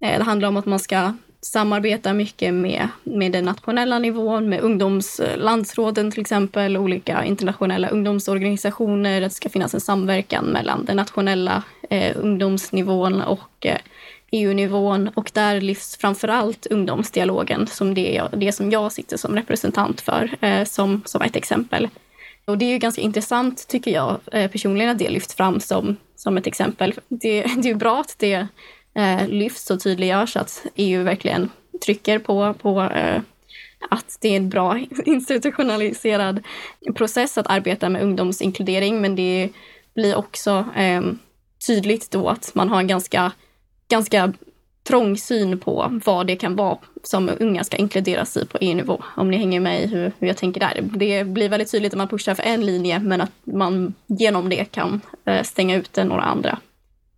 [0.00, 4.60] Eh, det handlar om att man ska samarbetar mycket med, med den nationella nivån, med
[4.60, 9.20] ungdomslandsråden till exempel, olika internationella ungdomsorganisationer.
[9.20, 13.78] Det ska finnas en samverkan mellan den nationella eh, ungdomsnivån och eh,
[14.30, 20.00] EU-nivån och där lyfts framför allt ungdomsdialogen som det, det som jag sitter som representant
[20.00, 21.88] för, eh, som, som ett exempel.
[22.44, 25.96] Och det är ju ganska intressant tycker jag eh, personligen att det lyfts fram som,
[26.16, 26.94] som ett exempel.
[27.08, 28.46] Det, det är ju bra att det
[28.98, 31.50] eh, lyfts och tydliggörs att EU verkligen
[31.84, 33.20] trycker på, på eh,
[33.90, 36.42] att det är en bra institutionaliserad
[36.94, 39.00] process att arbeta med ungdomsinkludering.
[39.00, 39.48] Men det
[39.94, 41.02] blir också eh,
[41.66, 43.32] tydligt då att man har en ganska,
[43.88, 44.32] ganska
[44.88, 49.04] trång syn på vad det kan vara som unga ska inkluderas i på EU-nivå.
[49.16, 50.80] Om ni hänger med i hur, hur jag tänker där.
[50.82, 54.64] Det blir väldigt tydligt att man pushar för en linje men att man genom det
[54.64, 56.58] kan eh, stänga ute några andra.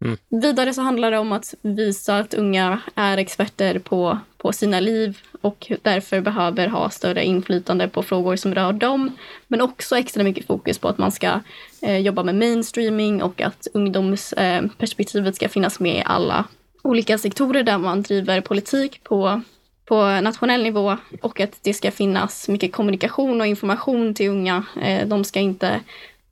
[0.05, 0.17] Mm.
[0.29, 5.19] Vidare så handlar det om att visa att unga är experter på, på sina liv
[5.41, 9.17] och därför behöver ha större inflytande på frågor som rör dem.
[9.47, 11.41] Men också extra mycket fokus på att man ska
[11.83, 16.45] eh, jobba med mainstreaming och att ungdomsperspektivet eh, ska finnas med i alla
[16.83, 19.43] olika sektorer där man driver politik på,
[19.85, 24.65] på nationell nivå och att det ska finnas mycket kommunikation och information till unga.
[24.83, 25.81] Eh, de ska inte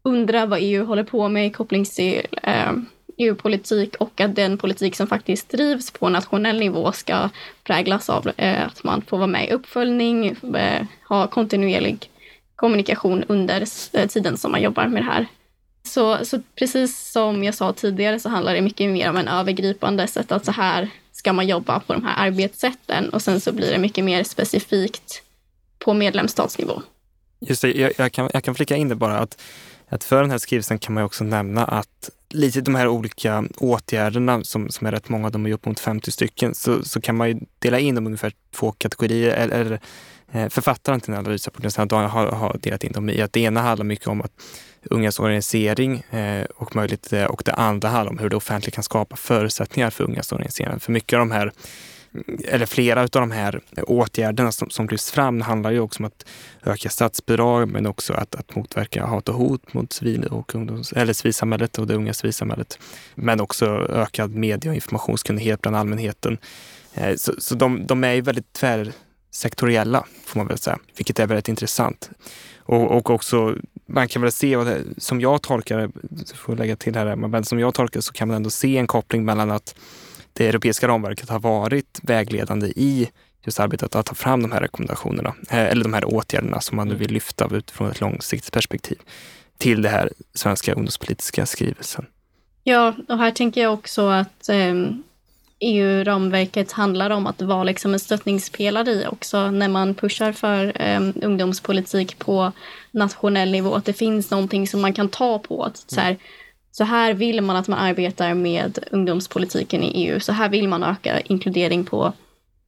[0.02, 2.72] undra vad EU håller på med i koppling till eh,
[3.18, 7.28] EU-politik och att den politik som faktiskt drivs på nationell nivå ska
[7.64, 12.10] präglas av eh, att man får vara med i uppföljning, eh, ha kontinuerlig
[12.56, 15.26] kommunikation under eh, tiden som man jobbar med det här.
[15.82, 20.06] Så, så precis som jag sa tidigare så handlar det mycket mer om en övergripande
[20.06, 23.70] sätt att så här ska man jobba på de här arbetssätten och sen så blir
[23.70, 25.22] det mycket mer specifikt
[25.78, 26.82] på medlemsstatsnivå.
[27.40, 29.40] Just det, jag, jag, kan, jag kan flika in det bara att,
[29.88, 34.44] att för den här skrivelsen kan man också nämna att lite de här olika åtgärderna
[34.44, 37.28] som, som är rätt många, de är upp mot 50 stycken, så, så kan man
[37.28, 39.30] ju dela in dem i ungefär två kategorier.
[39.30, 39.80] Eller,
[40.32, 43.60] eh, författaren till den här analysrapporten har, har delat in dem i att det ena
[43.60, 44.32] handlar mycket om att
[44.82, 48.84] ungas organisering eh, och möjligt eh, och det andra handlar om hur det offentliga kan
[48.84, 50.80] skapa förutsättningar för ungas organisering.
[50.80, 51.52] För mycket av de här
[52.44, 56.26] eller flera av de här åtgärderna som, som lyfts fram handlar ju också om att
[56.64, 61.12] öka statsbidrag men också att, att motverka hat och hot mot civil och ungdoms, eller
[61.12, 62.78] civilsamhället och det unga civilsamhället.
[63.14, 66.38] Men också ökad medie och informationskunnighet bland allmänheten.
[66.94, 71.26] Eh, så, så de, de är ju väldigt tvärsektoriella får man väl säga, vilket är
[71.26, 72.10] väldigt intressant.
[72.58, 74.56] Och, och också, man kan väl se,
[74.98, 75.90] som jag tolkar det,
[76.34, 78.86] får lägga till här, men som jag tolkar det så kan man ändå se en
[78.86, 79.74] koppling mellan att
[80.38, 83.08] det europeiska ramverket har varit vägledande i
[83.44, 86.88] just arbetet att ta fram de här rekommendationerna, eh, eller de här åtgärderna som man
[86.88, 88.98] nu vill lyfta utifrån ett långsiktigt perspektiv
[89.58, 92.06] till det här svenska ungdomspolitiska skrivelsen.
[92.64, 94.74] Ja, och här tänker jag också att eh,
[95.60, 101.00] EU-ramverket handlar om att vara liksom en stöttningspelare i också när man pushar för eh,
[101.22, 102.52] ungdomspolitik på
[102.90, 103.74] nationell nivå.
[103.74, 105.64] Att det finns någonting som man kan ta på.
[105.64, 106.16] Att, så, här,
[106.70, 110.20] så här vill man att man arbetar med ungdomspolitiken i EU.
[110.20, 112.12] Så här vill man öka inkludering på,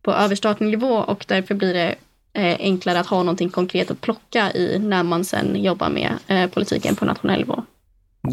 [0.03, 1.95] på överstatlig nivå och därför blir det
[2.33, 6.51] eh, enklare att ha någonting konkret att plocka i när man sen jobbar med eh,
[6.51, 7.65] politiken på nationell nivå.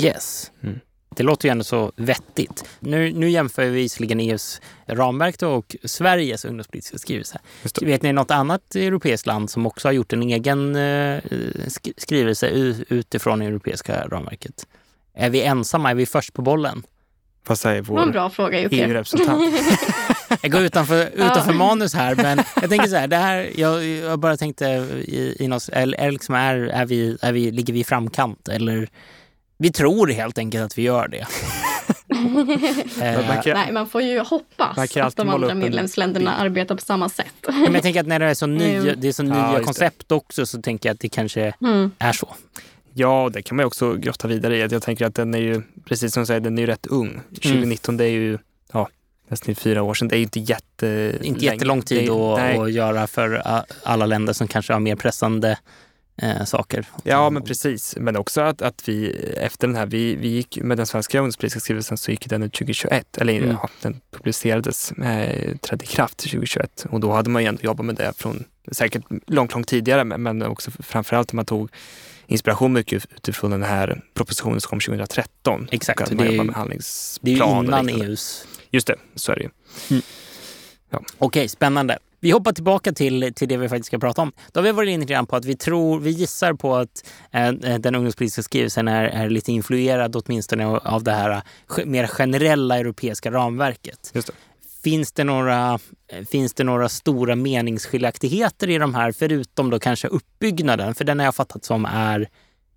[0.03, 0.51] Yes.
[0.63, 0.79] Mm.
[1.17, 2.65] Det låter ju ändå så vettigt.
[2.79, 7.39] Nu, nu jämför vi visserligen EUs ramverk och Sveriges ungdomspolitiska skrivelse.
[7.81, 11.21] Vet ni något annat europeiskt land som också har gjort en egen eh,
[11.97, 12.49] skrivelse
[12.89, 14.67] utifrån det europeiska ramverket?
[15.17, 15.91] Är vi ensamma?
[15.91, 16.83] Är vi först på bollen?
[17.47, 19.55] Vad säger vår en bra fråga, EU-representant?
[20.41, 21.57] jag går utanför, utanför ja.
[21.57, 25.47] manus här, men jag tänker så här, det här jag, jag bara tänkte i, i
[25.47, 28.89] något, är, är, liksom, är, är, vi, är vi, ligger vi i framkant eller
[29.57, 31.27] vi tror helt enkelt att vi gör det.
[33.27, 36.41] man kan, Nej, man får ju hoppas att de andra medlemsländerna en...
[36.41, 37.33] arbetar på samma sätt.
[37.47, 40.11] Men jag tänker att när det är så nya, det är så nya ja, koncept
[40.11, 41.91] också så tänker jag att det kanske mm.
[41.99, 42.35] är så.
[42.99, 44.59] Ja, det kan man ju också grotta vidare i.
[44.59, 47.21] Jag tänker att den är ju, precis som du säger, den är ju rätt ung.
[47.29, 47.97] 2019, mm.
[47.97, 48.37] det är ju
[48.73, 48.89] ja,
[49.27, 50.07] nästan fyra år sedan.
[50.07, 51.17] Det är ju inte jätte...
[51.21, 53.43] Inte jättelång tid att, att göra för
[53.83, 55.57] alla länder som kanske har mer pressande
[56.21, 56.85] eh, saker.
[57.03, 57.95] Ja, men precis.
[57.99, 61.59] Men också att, att vi efter den här, vi, vi gick med den svenska ungdomspolitiska
[61.59, 63.49] skrivelsen så gick den ut 2021, eller mm.
[63.49, 67.85] ja, den publicerades, eh, trädde i kraft 2021 och då hade man ju ändå jobbat
[67.85, 71.71] med det från säkert långt, långt tidigare, men också framförallt man tog
[72.27, 75.67] inspiration mycket utifrån den här propositionen som kom 2013.
[75.71, 76.17] Exakt, det, är,
[77.21, 78.47] det är ju innan EUs.
[78.71, 79.49] Just det, så är det ju.
[79.89, 80.03] Mm.
[80.89, 80.97] Ja.
[80.97, 81.97] Okej, okay, spännande.
[82.19, 84.31] Vi hoppar tillbaka till, till det vi faktiskt ska prata om.
[84.51, 87.51] Då har vi varit inne lite på att vi tror, vi gissar på att eh,
[87.51, 91.41] den ungdomspolitiska skrivelsen är, är lite influerad åtminstone av det här
[91.85, 94.11] mer generella europeiska ramverket.
[94.13, 94.33] Just det.
[94.87, 95.79] Finns det, några,
[96.31, 100.95] finns det några stora meningsskiljaktigheter i de här, förutom då kanske uppbyggnaden?
[100.95, 102.29] För den har jag fattat som är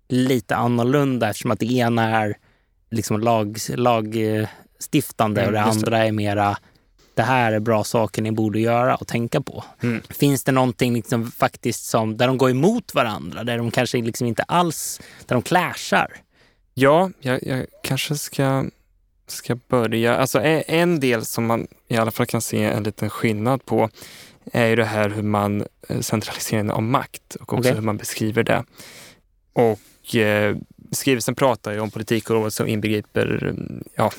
[0.09, 2.37] lite annorlunda eftersom att det ena är
[2.89, 6.57] liksom lag, lagstiftande mm, och det andra är mera
[7.13, 9.63] det här är bra saker ni borde göra och tänka på.
[9.83, 10.01] Mm.
[10.09, 14.27] Finns det någonting liksom faktiskt som, där de går emot varandra, där de kanske liksom
[14.27, 16.17] inte alls, där de clashar?
[16.73, 18.65] Ja, jag, jag kanske ska,
[19.31, 20.17] ska börja.
[20.17, 23.89] Alltså en del som man i alla fall kan se en liten skillnad på
[24.51, 27.73] är ju det här hur man eh, centraliserar av makt och också okay.
[27.73, 28.63] hur man beskriver det.
[29.53, 30.57] Och eh,
[30.91, 33.55] skrivelsen pratar ju om politikområdet som inbegriper
[33.95, 34.11] ja,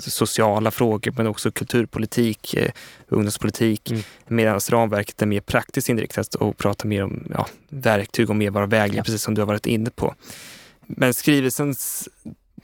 [0.00, 2.70] sociala frågor men också kulturpolitik, eh,
[3.08, 3.90] ungdomspolitik.
[3.90, 4.02] Mm.
[4.26, 8.66] Medan ramverket är mer praktiskt inriktat och pratar mer om ja, verktyg och mer vara
[8.66, 9.04] vägledning, ja.
[9.04, 10.14] precis som du har varit inne på.
[10.86, 12.08] Men skrivelsens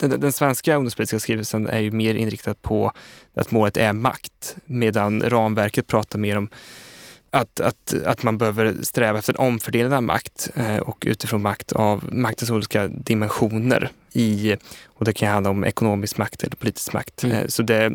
[0.00, 2.92] den, den, svenska ungdomspolitiska skrivelsen är ju mer inriktad på
[3.34, 6.48] att målet är makt, medan ramverket pratar mer om
[7.31, 11.73] att, att, att man behöver sträva efter en omfördelning av makt eh, och utifrån makt
[11.73, 13.90] av maktens olika dimensioner.
[14.12, 17.25] I, och det kan handla om ekonomisk makt eller politisk makt.
[17.25, 17.37] Mm.
[17.37, 17.93] Eh, så det,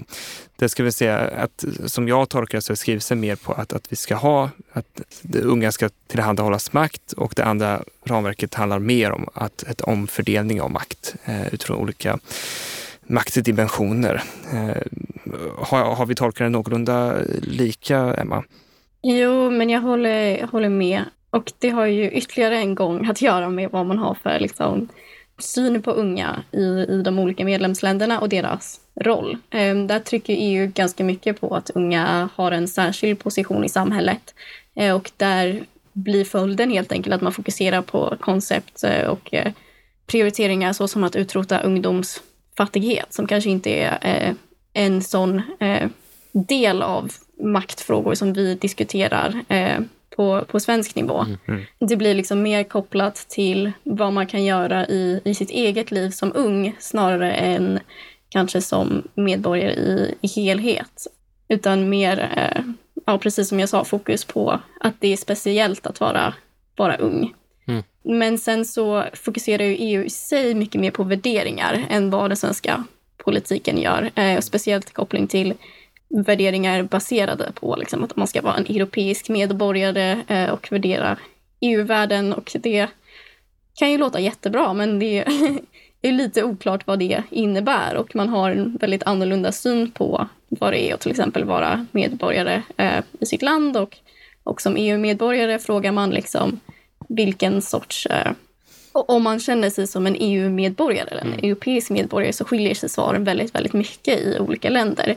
[0.56, 3.92] det ska vi säga att som jag tolkar så är skrivelsen mer på att, att
[3.92, 5.02] vi ska ha, att
[5.42, 10.72] unga ska tillhandahållas makt och det andra ramverket handlar mer om att ett omfördelning av
[10.72, 12.20] makt eh, utifrån olika
[13.08, 14.24] maktdimensioner.
[15.58, 18.44] Har, har vi tolkat det någorlunda lika, Emma?
[19.08, 21.04] Jo, men jag håller, håller med.
[21.30, 24.90] Och det har ju ytterligare en gång att göra med vad man har för liksom,
[25.38, 29.38] syn på unga i, i de olika medlemsländerna och deras roll.
[29.54, 34.34] Um, där trycker EU ganska mycket på att unga har en särskild position i samhället.
[34.82, 39.52] Uh, och där blir följden helt enkelt att man fokuserar på koncept uh, och uh,
[40.08, 44.36] prioriteringar såsom att utrota ungdomsfattighet som kanske inte är
[44.74, 45.42] en sån
[46.36, 49.80] del av maktfrågor som vi diskuterar eh,
[50.16, 51.20] på, på svensk nivå.
[51.20, 51.66] Mm, mm.
[51.80, 56.10] Det blir liksom mer kopplat till vad man kan göra i, i sitt eget liv
[56.10, 57.80] som ung snarare än
[58.30, 61.08] kanske som medborgare i, i helhet.
[61.48, 62.62] Utan mer, eh,
[63.06, 66.34] ja, precis som jag sa, fokus på att det är speciellt att vara,
[66.76, 67.34] vara ung.
[67.68, 67.84] Mm.
[68.04, 72.38] Men sen så fokuserar ju EU i sig mycket mer på värderingar än vad den
[72.38, 72.84] svenska
[73.18, 74.12] politiken gör.
[74.16, 75.54] Eh, speciellt koppling till
[76.10, 81.18] värderingar baserade på liksom, att man ska vara en europeisk medborgare eh, och värdera
[81.60, 82.34] EU-världen.
[82.34, 82.88] Och det
[83.76, 85.24] kan ju låta jättebra, men det
[86.02, 90.74] är lite oklart vad det innebär och man har en väldigt annorlunda syn på vad
[90.74, 93.78] det är att till exempel vara medborgare eh, i sitt land.
[93.78, 93.98] Och,
[94.44, 96.60] och som EU-medborgare frågar man liksom
[97.08, 98.32] vilken sorts eh,
[98.96, 101.46] om man känner sig som en EU-medborgare eller en mm.
[101.46, 105.16] europeisk medborgare så skiljer sig svaren väldigt, väldigt mycket i olika länder.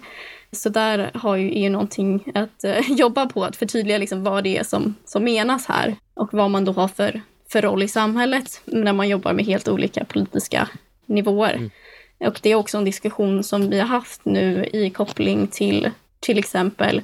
[0.52, 4.58] Så där har ju EU någonting att uh, jobba på, att förtydliga liksom vad det
[4.58, 8.60] är som, som menas här och vad man då har för, för roll i samhället
[8.64, 10.68] när man jobbar med helt olika politiska
[11.06, 11.54] nivåer.
[11.54, 11.70] Mm.
[12.18, 16.38] Och det är också en diskussion som vi har haft nu i koppling till till
[16.38, 17.02] exempel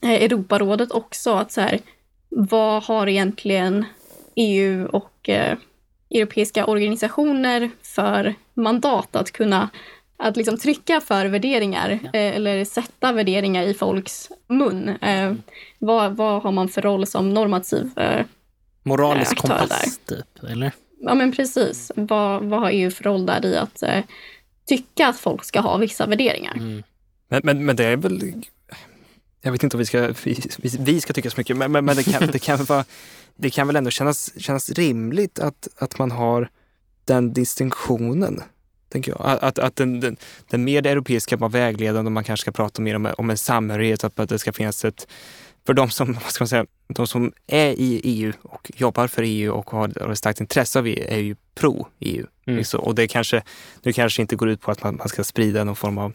[0.00, 1.34] eh, Europarådet också.
[1.34, 1.80] Att så här,
[2.28, 3.84] vad har egentligen
[4.34, 5.56] EU och eh,
[6.10, 9.68] europeiska organisationer för mandat att kunna
[10.16, 12.08] att liksom trycka för värderingar ja.
[12.08, 14.88] eh, eller sätta värderingar i folks mun.
[14.88, 15.34] Eh,
[15.78, 18.26] vad, vad har man för roll som normativ eh,
[18.82, 20.72] Moralisk kompass, typ, eller?
[21.00, 21.92] Ja, men precis.
[21.96, 24.04] Vad, vad har EU för roll där i att eh,
[24.66, 26.54] tycka att folk ska ha vissa värderingar?
[26.54, 26.82] Mm.
[27.28, 28.44] Men, men, men det är väl...
[29.42, 30.38] Jag vet inte om vi ska, vi,
[30.78, 32.84] vi ska tycka så mycket, men, men det, kan, det, kan vara,
[33.36, 36.48] det kan väl ändå kännas, kännas rimligt att, att man har
[37.04, 38.42] den distinktionen.
[38.92, 39.38] Tänker jag.
[39.42, 40.16] Att, att den, den,
[40.50, 44.04] den mer europeiska var vägledande och man kanske ska prata mer om, om en samhörighet,
[44.04, 45.06] att det ska finnas ett
[45.66, 49.22] för de som, vad ska man säga, de som är i EU och jobbar för
[49.22, 52.26] EU och har ett starkt intresse av EU är ju pro-EU.
[52.46, 52.64] Mm.
[52.78, 53.42] Och det kanske,
[53.82, 56.12] det kanske inte går ut på att man, man ska sprida någon form av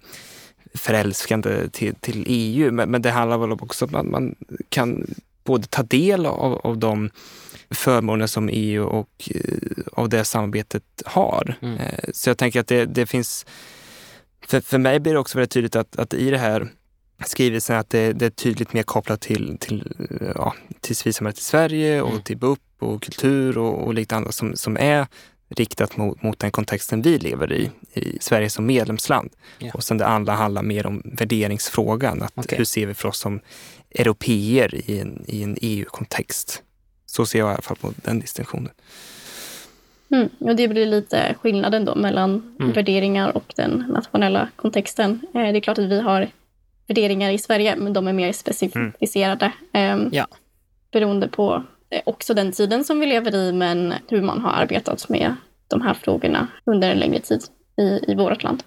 [0.73, 4.35] förälskande till, till EU, men, men det handlar väl också om att man, man
[4.69, 5.07] kan
[5.43, 7.09] både ta del av, av de
[7.71, 11.55] förmåner som EU och uh, av det samarbetet har.
[11.61, 11.73] Mm.
[11.73, 11.81] Uh,
[12.13, 13.45] så jag tänker att det, det finns...
[14.47, 16.67] För, för mig blir det också väldigt tydligt att, att i det här
[17.25, 19.93] skrivelsen att det, det, är tydligt mer kopplat till, till,
[20.35, 22.23] ja, till civilsamhället i Sverige och mm.
[22.23, 25.07] till BUP och kultur och, och lite annat som, som är
[25.49, 29.29] riktat mot, mot den kontexten vi lever i, i Sverige som medlemsland.
[29.59, 29.75] Yeah.
[29.75, 32.21] Och sen det andra handlar mer om värderingsfrågan.
[32.21, 32.57] Att okay.
[32.57, 33.39] Hur ser vi för oss som
[33.91, 36.63] europeer i en, i en EU-kontext?
[37.09, 38.71] Så ser jag i alla fall på den distinktionen.
[40.09, 42.71] Mm, och det blir lite skillnaden då mellan mm.
[42.71, 45.21] värderingar och den nationella kontexten.
[45.33, 46.29] Eh, det är klart att vi har
[46.87, 49.51] värderingar i Sverige, men de är mer specificerade.
[49.73, 50.09] Mm.
[50.11, 50.27] Ja.
[50.91, 55.09] Beroende på eh, också den tiden som vi lever i, men hur man har arbetat
[55.09, 55.35] med
[55.67, 57.41] de här frågorna under en längre tid
[57.77, 58.63] i, i vårt land.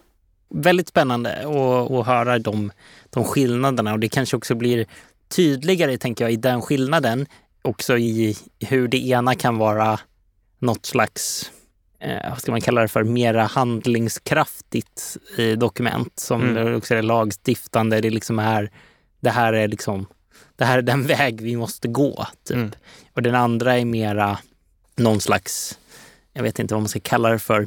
[0.48, 2.72] Väldigt spännande att, att höra de,
[3.10, 4.86] de skillnaderna och det kanske också blir
[5.28, 7.26] tydligare, tänker jag, i den skillnaden
[7.62, 10.00] också i hur det ena kan vara
[10.58, 11.50] något slags
[12.00, 16.76] eh, vad ska man kalla det för, mera handlingskraftigt i dokument som mm.
[16.76, 18.00] också är lagstiftande.
[18.00, 18.70] Det liksom är,
[19.20, 20.06] det här är liksom,
[20.56, 22.26] det här är den väg vi måste gå.
[22.44, 22.56] Typ.
[22.56, 22.70] Mm.
[23.12, 24.38] Och den andra är mera
[24.96, 25.78] någon slags,
[26.32, 27.66] jag vet inte vad man ska kalla det för,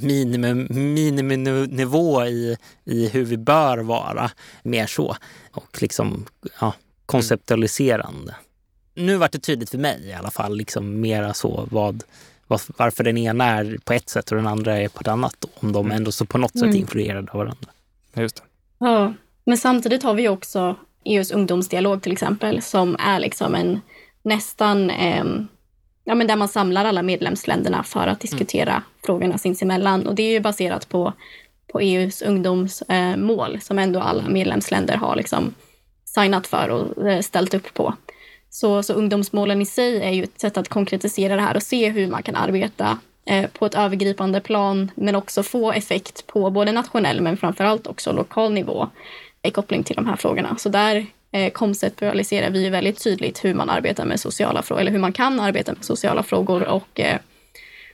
[0.74, 4.32] miniminivå i, i hur vi bör vara.
[4.64, 5.16] Mer så.
[5.52, 6.26] Och liksom
[6.60, 6.74] ja,
[7.06, 8.36] konceptualiserande.
[8.94, 12.04] Nu vart det tydligt för mig i alla fall, liksom mera så vad
[12.78, 15.36] varför den ena är på ett sätt och den andra är på ett annat.
[15.40, 15.98] Då, om de mm.
[15.98, 16.76] ändå så på något sätt mm.
[16.76, 17.68] influerade av varandra.
[18.14, 18.42] Just det.
[18.78, 20.76] Ja, men samtidigt har vi också
[21.06, 23.82] EUs ungdomsdialog till exempel, som är liksom en
[24.24, 25.26] nästan, eh,
[26.04, 28.84] ja men där man samlar alla medlemsländerna för att diskutera mm.
[29.06, 30.08] frågorna sinsemellan.
[30.08, 31.14] Och det är ju baserat på,
[31.72, 35.54] på EUs ungdomsmål, eh, som ändå alla medlemsländer har liksom
[36.06, 37.94] signat för och eh, ställt upp på.
[38.54, 41.90] Så, så ungdomsmålen i sig är ju ett sätt att konkretisera det här och se
[41.90, 46.72] hur man kan arbeta eh, på ett övergripande plan, men också få effekt på både
[46.72, 48.90] nationell men framförallt också lokal nivå
[49.42, 50.56] i koppling till de här frågorna.
[50.58, 55.00] Så där eh, konceptualiserar vi väldigt tydligt hur man arbetar med sociala frågor, eller hur
[55.00, 57.20] man kan arbeta med sociala frågor och eh,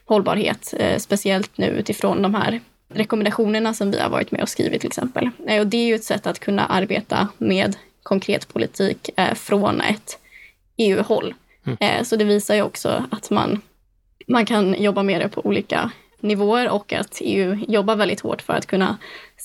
[0.04, 4.80] hållbarhet, eh, speciellt nu utifrån de här rekommendationerna som vi har varit med och skrivit
[4.80, 5.30] till exempel.
[5.46, 9.80] Eh, och det är ju ett sätt att kunna arbeta med konkret politik eh, från
[9.80, 10.16] ett
[10.80, 11.34] EU-håll.
[11.66, 11.78] Mm.
[11.80, 13.60] Eh, så det visar ju också att man,
[14.26, 15.90] man kan jobba med det på olika
[16.20, 18.98] nivåer och att EU jobbar väldigt hårt för att kunna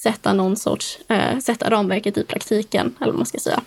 [0.03, 3.61] sätta någon sorts, eh, sätta ramverket i praktiken, eller vad man ska säga.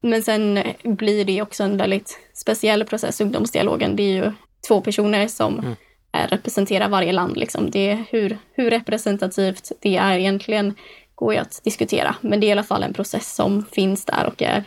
[0.00, 3.96] Men sen blir det också en väldigt speciell process, ungdomsdialogen.
[3.96, 4.32] Det är ju
[4.68, 5.74] två personer som mm.
[6.28, 7.36] representerar varje land.
[7.36, 7.70] Liksom.
[7.70, 10.74] Det är hur, hur representativt det är egentligen
[11.14, 14.26] går ju att diskutera, men det är i alla fall en process som finns där
[14.26, 14.64] och är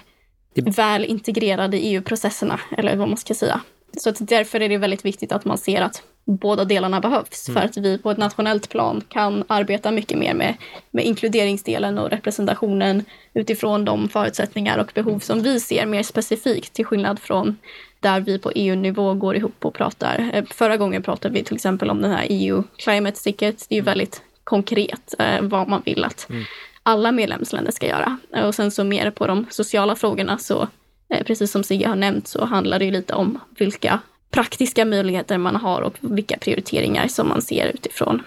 [0.55, 3.61] väl integrerade i EU-processerna, eller vad man ska säga.
[3.97, 7.61] Så att därför är det väldigt viktigt att man ser att båda delarna behövs mm.
[7.61, 10.55] för att vi på ett nationellt plan kan arbeta mycket mer med,
[10.91, 16.85] med inkluderingsdelen och representationen utifrån de förutsättningar och behov som vi ser mer specifikt till
[16.85, 17.57] skillnad från
[17.99, 20.31] där vi på EU-nivå går ihop och pratar.
[20.33, 23.65] Eh, förra gången pratade vi till exempel om den här EU Climate Ticket.
[23.69, 26.43] Det är ju väldigt konkret eh, vad man vill att mm
[26.83, 28.17] alla medlemsländer ska göra.
[28.47, 30.67] Och sen så mer på de sociala frågorna så,
[31.09, 33.99] eh, precis som Sigge har nämnt, så handlar det ju lite om vilka
[34.31, 38.21] praktiska möjligheter man har och vilka prioriteringar som man ser utifrån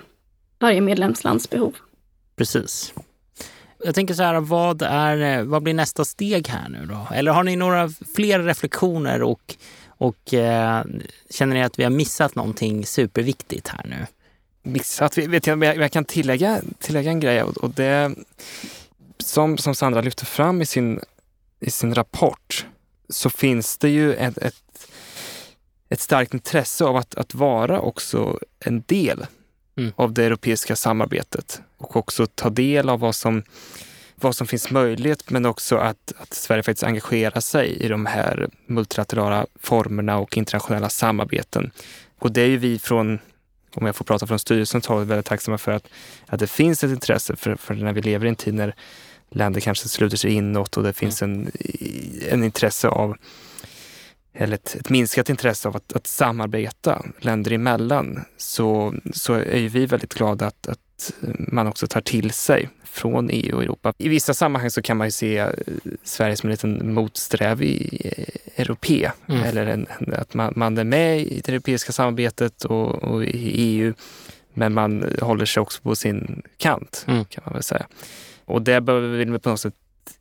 [0.59, 1.75] varje medlemslands behov.
[2.37, 2.95] Precis.
[3.85, 7.09] Jag tänker så här, vad, är, eh, vad blir nästa steg här nu då?
[7.15, 9.55] Eller har ni några fler reflektioner och,
[9.87, 10.85] och eh,
[11.31, 14.07] känner ni att vi har missat någonting superviktigt här nu?
[14.67, 15.19] Missat?
[15.19, 18.15] Vet jag, jag kan tillägga, tillägga en grej och det
[19.19, 21.01] som, som Sandra lyfter fram i sin,
[21.61, 22.67] i sin rapport
[23.09, 24.89] så finns det ju ett, ett,
[25.89, 29.27] ett starkt intresse av att, att vara också en del
[29.77, 29.93] mm.
[29.97, 33.43] av det europeiska samarbetet och också ta del av vad som,
[34.15, 38.49] vad som finns möjligt men också att, att Sverige faktiskt engagerar sig i de här
[38.67, 41.71] multilaterala formerna och internationella samarbeten.
[42.19, 43.19] Och det är ju vi från,
[43.75, 45.89] om jag får prata från styrelsens håll, väldigt tacksamma för att,
[46.27, 48.75] att det finns ett intresse för, för när vi lever i en tid när
[49.31, 51.51] länder kanske sluter sig inåt och det finns en,
[52.31, 53.17] en intresse av
[54.35, 59.69] eller ett, ett minskat intresse av att, att samarbeta länder emellan så, så är ju
[59.69, 60.79] vi väldigt glada att, att
[61.39, 63.93] man också tar till sig från EU och Europa.
[63.99, 65.49] I vissa sammanhang så kan man ju se eh,
[66.03, 69.11] Sverige som en liten motsträvig eh, europé.
[69.27, 69.43] Mm.
[69.43, 73.95] Eller en, att man, man, är med i det europeiska samarbetet och, och, i EU
[74.55, 77.25] men man håller sig också på sin kant mm.
[77.25, 77.87] kan man väl säga.
[78.45, 79.75] Och det behöver vi på något sätt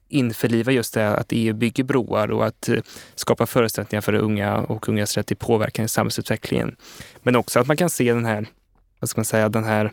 [0.10, 2.80] införliva just det att EU bygger broar och att eh,
[3.16, 6.76] skapa förutsättningar för unga och ungas rätt till påverkan i samhällsutvecklingen.
[7.24, 8.46] Men också att man kan se den här,
[9.00, 9.92] vad ska man säga, den här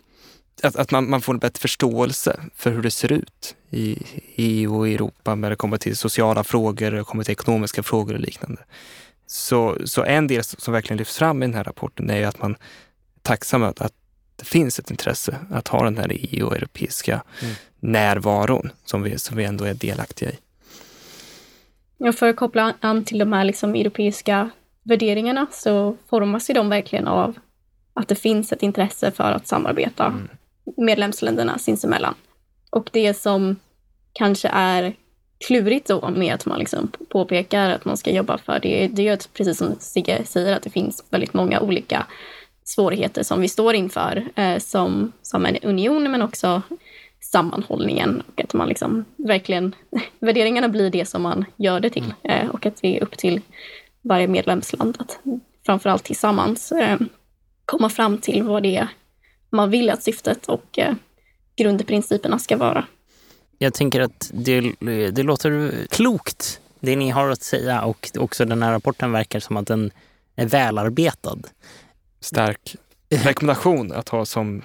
[0.62, 3.98] att, att man, man får en bättre förståelse för hur det ser ut i
[4.36, 8.20] EU och Europa när det kommer till sociala frågor, och kommer till ekonomiska frågor och
[8.20, 8.62] liknande.
[9.26, 12.50] Så, så en del som verkligen lyfts fram i den här rapporten är att man
[12.50, 12.58] är
[13.22, 13.92] tacksam att, att
[14.36, 17.54] det finns ett intresse att ha den här EU-europeiska mm.
[17.80, 20.38] närvaron som vi, som vi ändå är delaktiga i.
[21.98, 24.50] Ja, för att koppla an till de här liksom europeiska
[24.82, 27.38] värderingarna så formas ju de verkligen av
[27.94, 30.28] att det finns ett intresse för att samarbeta mm.
[30.76, 32.14] Medlemsländerna sinsemellan.
[32.70, 33.56] Och det som
[34.12, 34.94] kanske är
[35.46, 39.12] klurigt då med att man liksom påpekar att man ska jobba för det, det är
[39.12, 42.06] att precis som Sigge säger att det finns väldigt många olika
[42.64, 46.62] svårigheter som vi står inför eh, som, som en union, men också
[47.20, 49.74] sammanhållningen och att man liksom verkligen,
[50.18, 52.46] värderingarna blir det som man gör det till mm.
[52.46, 53.40] eh, och att det är upp till
[54.02, 55.18] varje medlemsland att
[55.66, 56.98] framförallt tillsammans eh,
[57.64, 58.88] komma fram till vad det är
[59.50, 60.94] man vill att syftet och eh,
[61.56, 62.84] grundprinciperna ska vara.
[63.58, 64.74] Jag tänker att det,
[65.10, 69.56] det låter klokt, det ni har att säga och också den här rapporten verkar som
[69.56, 69.90] att den
[70.36, 71.38] är välarbetad
[72.20, 72.76] stark
[73.10, 74.62] rekommendation att ha som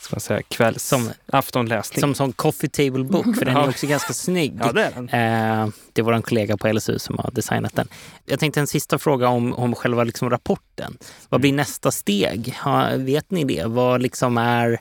[0.00, 2.00] ska man säga, kvälls som, aftonläsning.
[2.00, 4.54] Som, som coffee table book, för den är också ganska snygg.
[4.60, 5.08] Ja, det, är den.
[5.08, 7.88] Eh, det är vår kollega på LSU som har designat den.
[8.24, 10.98] Jag tänkte en sista fråga om, om själva liksom rapporten.
[11.28, 12.54] Vad blir nästa steg?
[12.62, 13.64] Ha, vet ni det?
[13.66, 14.80] Vad liksom är...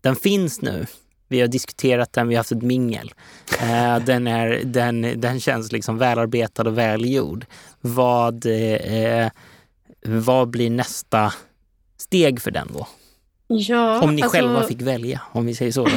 [0.00, 0.86] Den finns nu.
[1.28, 3.12] Vi har diskuterat den, vi har haft ett mingel.
[3.60, 7.46] Eh, den, är, den, den känns liksom välarbetad och välgjord.
[7.80, 9.28] Vad, eh,
[10.04, 11.32] vad blir nästa
[11.96, 12.86] steg för den då?
[13.46, 15.88] Ja, om ni alltså, själva fick välja, om vi säger så.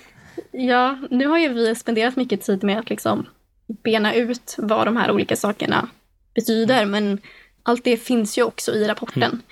[0.52, 3.26] ja, nu har ju vi spenderat mycket tid med att liksom
[3.66, 5.88] bena ut vad de här olika sakerna
[6.34, 7.20] betyder, men
[7.62, 9.42] allt det finns ju också i rapporten.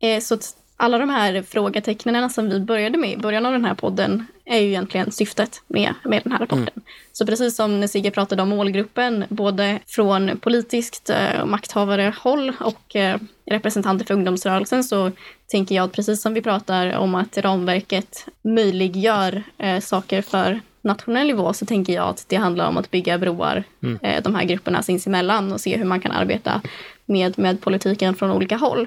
[0.00, 0.16] Mm.
[0.16, 0.38] Eh, så
[0.76, 4.58] alla de här frågetecknen som vi började med i början av den här podden är
[4.58, 6.68] ju egentligen syftet med, med den här rapporten.
[6.76, 6.84] Mm.
[7.12, 13.18] Så precis som när Sigge pratade om målgruppen, både från politiskt eh, makthavare-håll och eh,
[13.46, 15.10] representanter för ungdomsrörelsen, så
[15.46, 21.26] tänker jag att precis som vi pratar om att ramverket möjliggör eh, saker för nationell
[21.26, 23.98] nivå, så tänker jag att det handlar om att bygga broar mm.
[24.02, 26.60] eh, de här grupperna sinsemellan och se hur man kan arbeta
[27.06, 28.86] med, med politiken från olika håll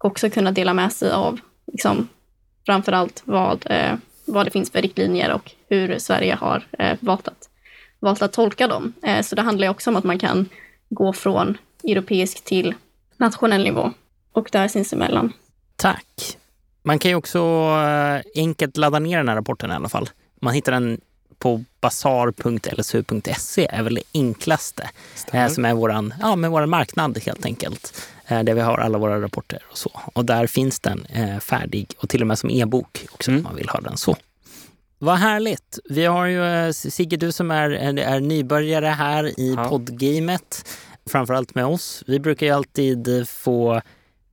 [0.00, 1.40] också kunna dela med sig av
[1.72, 2.08] liksom,
[2.66, 3.94] framförallt vad, eh,
[4.24, 7.48] vad det finns för riktlinjer och hur Sverige har eh, valt, att,
[7.98, 8.92] valt att tolka dem.
[9.02, 10.48] Eh, så det handlar också om att man kan
[10.88, 12.74] gå från europeisk till
[13.16, 13.92] nationell nivå
[14.32, 15.32] och där sinsemellan.
[15.76, 16.36] Tack.
[16.82, 20.08] Man kan ju också eh, enkelt ladda ner den här rapporten i alla fall.
[20.40, 21.00] Man hittar den
[21.38, 24.90] på basar.lsu.se är väl det enklaste.
[25.32, 28.08] Eh, som är våran, ja, med vår marknad helt enkelt.
[28.26, 30.00] Eh, där vi har alla våra rapporter och så.
[30.12, 33.38] Och där finns den eh, färdig och till och med som e-bok också mm.
[33.40, 34.16] om man vill ha den så.
[34.98, 35.78] Vad härligt!
[35.84, 39.64] Vi har ju Sigge, du som är, är nybörjare här i ja.
[39.64, 40.68] poddgamet,
[41.10, 42.04] framförallt med oss.
[42.06, 43.80] Vi brukar ju alltid få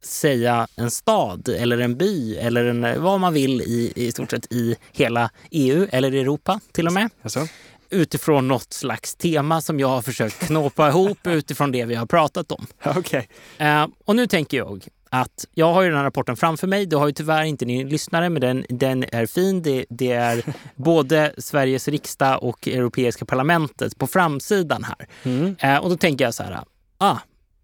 [0.08, 4.51] säga en stad eller en by eller en, vad man vill i, i stort sett
[4.53, 7.10] i hela EU eller Europa till och med.
[7.24, 7.47] Alltså
[7.89, 12.51] utifrån något slags tema som jag har försökt knåpa ihop utifrån det vi har pratat
[12.51, 12.68] om.
[12.97, 13.24] Okay.
[13.58, 16.86] Eh, och nu tänker jag att jag har ju den här rapporten framför mig.
[16.86, 19.62] Det har ju tyvärr inte ni lyssnare, men den, den är fin.
[19.62, 20.43] Det, det är
[20.76, 25.08] både Sveriges riksdag och Europeiska parlamentet på framsidan här.
[25.24, 25.55] Mm.
[25.60, 26.60] Eh, och då tänker jag så här,
[26.97, 27.18] ah,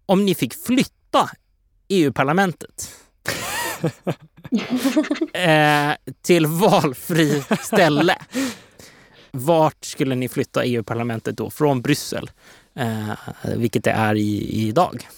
[0.06, 1.30] om ni fick flytta
[1.88, 2.90] EU-parlamentet
[5.32, 5.90] eh,
[6.22, 8.16] till valfri ställe.
[9.30, 11.50] Vart skulle ni flytta EU-parlamentet då?
[11.50, 12.30] Från Bryssel,
[12.76, 13.12] eh,
[13.56, 15.08] vilket det är i, idag.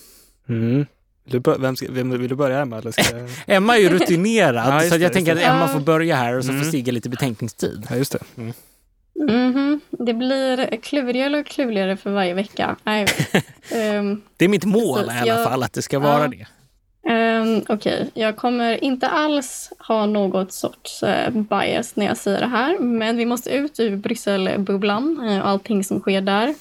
[0.49, 0.87] Mm.
[1.25, 2.79] Du, vem ska, vem, vill du börja Emma?
[2.79, 3.27] Eller ska...
[3.55, 6.51] Emma är ju rutinerad ja, så jag tänker att Emma får börja här och så
[6.51, 6.64] mm.
[6.64, 7.87] får Sigge lite betänkningstid.
[7.91, 8.19] Ja, just det.
[8.37, 8.53] Mm.
[9.29, 9.81] Mm -hmm.
[9.91, 12.77] Det blir klurigare och klurigare för varje vecka.
[12.85, 16.29] um, det är mitt mål precis, i alla fall, att det ska vara ja.
[16.29, 16.47] det.
[17.09, 18.07] Um, Okej, okay.
[18.15, 23.17] jag kommer inte alls ha något sorts uh, bias när jag säger det här, men
[23.17, 26.55] vi måste ut ur Brysselbubblan och uh, allting som sker där.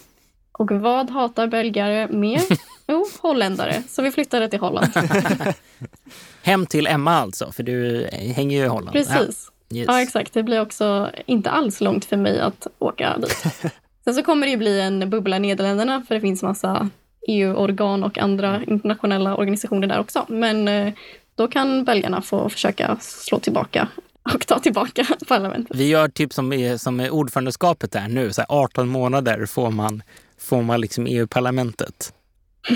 [0.52, 2.42] Och vad hatar belgare mer?
[2.88, 3.84] Jo, holländare.
[3.90, 4.88] Så vi flyttade till Holland.
[6.44, 8.92] Hem till Emma alltså, för du hänger ju i Holland.
[8.92, 9.52] Precis.
[9.70, 9.78] Ja.
[9.78, 9.88] Yes.
[9.88, 10.34] ja, exakt.
[10.34, 13.46] Det blir också inte alls långt för mig att åka dit.
[14.04, 16.90] Sen så kommer det ju bli en bubbla i Nederländerna för det finns massa
[17.28, 20.26] EU-organ och andra internationella organisationer där också.
[20.30, 20.94] Men eh,
[21.36, 23.88] då kan belgarna få försöka slå tillbaka
[24.34, 25.78] och ta tillbaka parlamentet.
[25.78, 30.04] Vi gör typ som, är, som är ordförandeskapet där nu, så 18 månader får man,
[30.38, 32.14] får man liksom EU-parlamentet.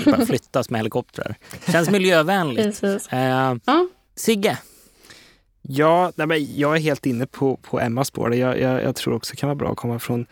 [0.04, 1.34] Bara flyttas med helikoptrar.
[1.72, 2.82] Känns miljövänligt.
[2.82, 3.88] Eh, ja.
[4.16, 4.58] Sigge?
[5.62, 8.34] Ja, nej men jag är helt inne på, på Emmas spår.
[8.34, 10.26] Jag, jag, jag tror också det kan vara bra att komma från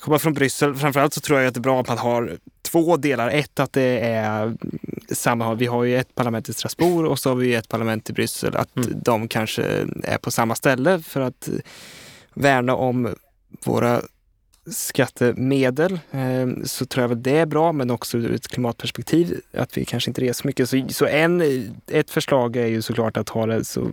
[0.00, 0.74] komma från Bryssel.
[0.74, 2.38] Framförallt så tror jag att det är bra att man har
[2.70, 3.30] två delar.
[3.30, 4.56] Ett att det är
[5.10, 8.12] samma, vi har ju ett parlament i Strasbourg och så har vi ett parlament i
[8.12, 8.56] Bryssel.
[8.56, 8.90] Att mm.
[9.04, 9.62] de kanske
[10.02, 11.48] är på samma ställe för att
[12.34, 13.14] värna om
[13.64, 14.02] våra
[14.70, 19.78] skattemedel ehm, så tror jag att det är bra, men också ur ett klimatperspektiv att
[19.78, 20.68] vi kanske inte reser mycket.
[20.68, 21.42] Så, så en,
[21.86, 23.90] ett förslag är ju såklart att ha det så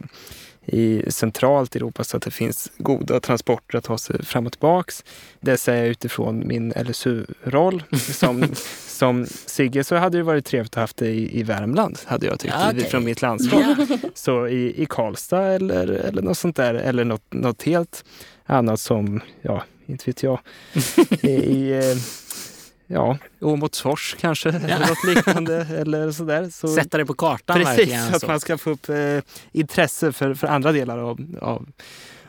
[0.66, 5.04] i centralt Europa så att det finns goda transporter att ta sig fram och tillbaks.
[5.40, 7.84] Det säger jag utifrån min LSU-roll.
[7.96, 8.48] Som,
[8.88, 12.26] som Sigge så hade det varit trevligt att ha haft det i, i Värmland, hade
[12.26, 12.84] jag tyckt, ja, okay.
[12.84, 13.62] från mitt landskap.
[13.62, 13.98] Ja.
[14.14, 18.06] Så i, i Karlstad eller, eller något sånt där, eller något, något helt
[18.46, 20.40] annat som, ja, inte vet jag,
[21.22, 21.98] i, eh,
[22.88, 24.56] ja, Åmotsfors kanske, ja.
[24.68, 25.56] eller något liknande.
[25.56, 26.50] eller sådär.
[26.50, 28.10] Så, Sätta det på kartan Precis, verkligen.
[28.10, 29.20] så att man ska få upp eh,
[29.52, 31.68] intresse för, för andra delar av, av,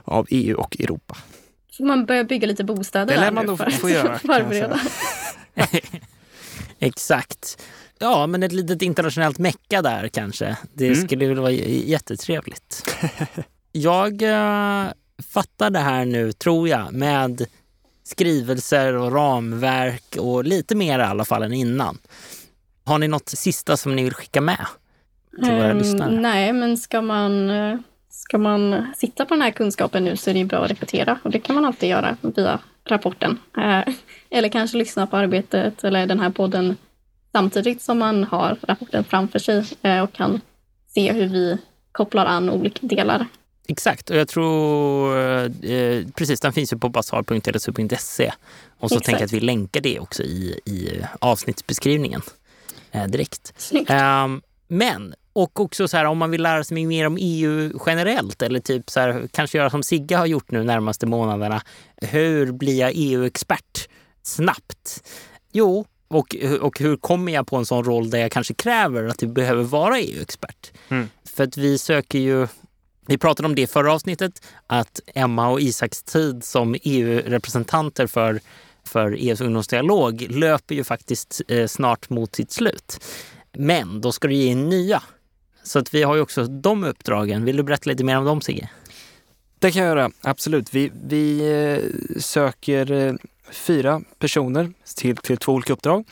[0.05, 1.17] av EU och Europa.
[1.71, 4.19] Så man börjar bygga lite bostäder Det lär man nog få göra.
[4.19, 4.81] Förbereda.
[6.79, 7.63] Exakt.
[7.99, 10.57] Ja, men ett litet internationellt mecka där kanske.
[10.73, 11.07] Det mm.
[11.07, 12.99] skulle väl vara jättetrevligt.
[13.73, 14.87] Jag äh,
[15.33, 17.47] fattar det här nu, tror jag, med
[18.07, 21.99] skrivelser och ramverk och lite mer i alla fall än innan.
[22.85, 24.67] Har ni något sista som ni vill skicka med
[25.43, 26.21] till våra um, lyssnare?
[26.21, 27.51] Nej, men ska man,
[28.11, 31.31] ska man sitta på den här kunskapen nu så är det bra att repetera och
[31.31, 33.39] det kan man alltid göra via rapporten.
[33.57, 33.95] Eh,
[34.31, 36.77] eller kanske lyssna på arbetet eller den här podden
[37.33, 40.41] samtidigt som man har rapporten framför sig eh, och kan
[40.87, 41.59] se hur vi
[41.93, 43.27] kopplar an olika delar
[43.69, 48.33] Exakt, och jag tror eh, precis, den finns ju på basar.lsu.se.
[48.79, 49.07] Och så Exakt.
[49.07, 52.23] tänker jag att vi länkar det också i, i avsnittsbeskrivningen
[52.93, 53.73] eh, direkt.
[53.89, 54.27] Eh,
[54.69, 58.61] men, och också så här om man vill lära sig mer om EU generellt eller
[58.61, 61.63] typ så här, kanske göra som Sigge har gjort nu närmaste månaderna.
[61.97, 63.89] Hur blir jag EU-expert
[64.23, 65.03] snabbt?
[65.53, 69.23] Jo, och, och hur kommer jag på en sån roll där jag kanske kräver att
[69.23, 70.73] jag behöver vara EU-expert?
[70.89, 71.09] Mm.
[71.37, 72.47] För att vi söker ju
[73.07, 78.41] vi pratade om det i förra avsnittet, att Emma och Isaks tid som EU-representanter för,
[78.85, 83.01] för EUs ungdomsdialog löper ju faktiskt eh, snart mot sitt slut.
[83.53, 85.03] Men då ska du ge in nya.
[85.63, 87.45] Så att vi har ju också de uppdragen.
[87.45, 88.71] Vill du berätta lite mer om dem, Sigge?
[89.59, 90.75] Det kan jag göra, absolut.
[90.75, 93.15] Vi, vi eh, söker eh,
[93.51, 96.05] fyra personer till, till två olika uppdrag.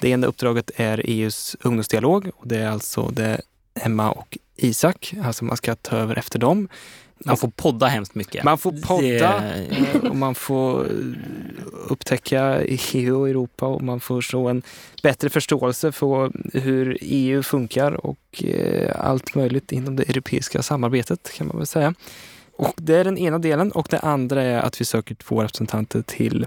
[0.00, 3.40] Det ena uppdraget är EUs ungdomsdialog och det är alltså det
[3.74, 6.68] Emma och Isak, alltså man ska ta över efter dem.
[7.24, 8.44] Man får podda hemskt mycket.
[8.44, 10.08] Man får podda det...
[10.08, 10.86] och man får
[11.88, 14.62] upptäcka EU och Europa och man får så en
[15.02, 21.46] bättre förståelse för hur EU funkar och eh, allt möjligt inom det europeiska samarbetet kan
[21.46, 21.94] man väl säga.
[22.56, 26.02] Och det är den ena delen och det andra är att vi söker två representanter
[26.02, 26.46] till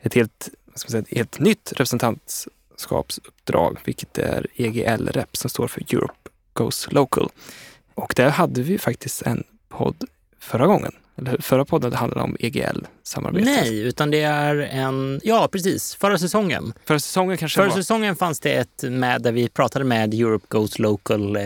[0.00, 6.19] ett helt, ska säga, ett helt nytt representantskapsuppdrag, vilket är EGL-rep som står för Europe
[6.60, 7.28] Goes Local.
[7.94, 10.04] Och där hade vi faktiskt en podd
[10.40, 10.92] förra gången.
[11.16, 11.36] Eller?
[11.40, 13.44] Förra podden handlade om EGL-samarbetet.
[13.44, 15.20] Nej, utan det är en...
[15.24, 15.94] Ja, precis.
[15.94, 16.72] Förra säsongen.
[16.84, 17.76] Förra säsongen kanske Förra var...
[17.76, 21.42] säsongen fanns det ett med där vi pratade med Europe Goes Local eh,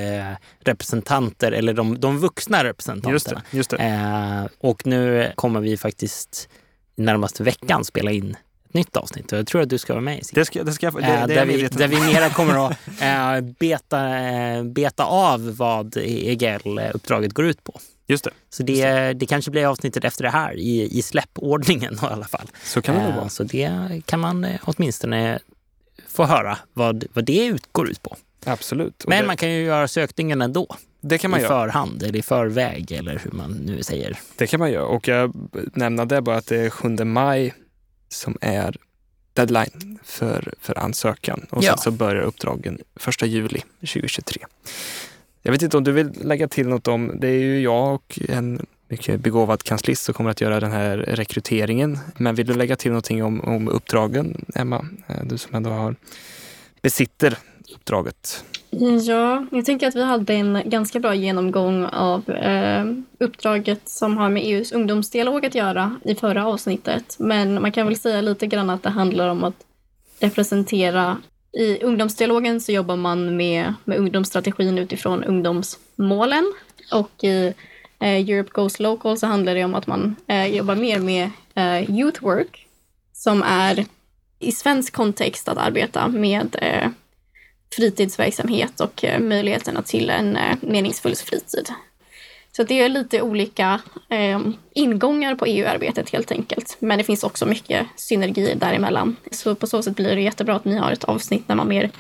[0.61, 3.13] representanter, eller de, de vuxna representanterna.
[3.13, 3.77] Just det, just det.
[3.77, 6.49] Eh, och nu kommer vi faktiskt
[6.97, 8.37] närmaste veckan spela in
[8.75, 10.91] nytt avsnitt och jag tror att du ska vara med i det ska, det ska,
[10.91, 15.57] det, äh, det där, vi, där vi mera kommer att äh, beta, äh, beta av
[15.57, 17.81] vad EGL-uppdraget går ut på.
[18.07, 18.31] Just det.
[18.51, 19.13] Så det, det.
[19.13, 22.47] det kanske blir avsnittet efter det här i, i släppordningen i alla fall.
[22.65, 23.29] Så kan det nog vara.
[23.29, 23.71] Så det
[24.07, 25.39] kan man åtminstone
[26.09, 28.17] få höra vad, vad det går ut på.
[28.45, 29.05] Absolut.
[29.07, 30.77] Men det, man kan ju göra sökningen ändå.
[31.01, 31.53] Det kan man I göra.
[31.53, 34.19] förhand eller i förväg eller hur man nu säger.
[34.37, 34.87] Det kan man göra.
[34.87, 35.33] Och jag
[35.75, 37.55] nämner det bara att det är 7 maj
[38.15, 38.77] som är
[39.33, 41.47] deadline för, för ansökan.
[41.51, 41.71] Och Ja.
[41.71, 44.43] sen så börjar uppdragen 1 juli 2023.
[45.43, 48.19] Jag vet inte om du vill lägga till något om, det är ju jag och
[48.29, 51.99] en mycket begåvad kanslist som kommer att göra den här rekryteringen.
[52.17, 54.87] Men vill du lägga till någonting om, om uppdragen, Emma?
[55.07, 55.97] Eh, Du som ändå har,
[56.83, 57.39] besitter
[57.75, 58.45] uppdraget.
[58.81, 62.85] Ja, jag tänker att vi hade en ganska bra genomgång av eh,
[63.19, 67.17] uppdraget som har med EUs ungdomsdialog att göra i förra avsnittet.
[67.19, 69.67] Men man kan väl säga lite grann att det handlar om att
[70.21, 71.19] representera
[71.53, 76.53] i ungdomsdialogen så jobbar man med, med ungdomsstrategin utifrån ungdomsmålen
[76.93, 77.55] och i
[77.99, 81.91] eh, Europe Goes Local så handlar det om att man eh, jobbar mer med eh,
[81.91, 82.67] youth work
[83.13, 83.87] som är
[84.39, 86.89] i svensk kontext att arbeta med eh,
[87.77, 91.69] fritidsverksamhet och eh, möjligheterna till en eh, meningsfull fritid.
[92.57, 94.41] Så det är lite olika eh,
[94.73, 96.77] ingångar på EU-arbetet helt enkelt.
[96.79, 99.17] Men det finns också mycket synergier däremellan.
[99.31, 101.91] Så på så sätt blir det jättebra att ni har ett avsnitt där man mer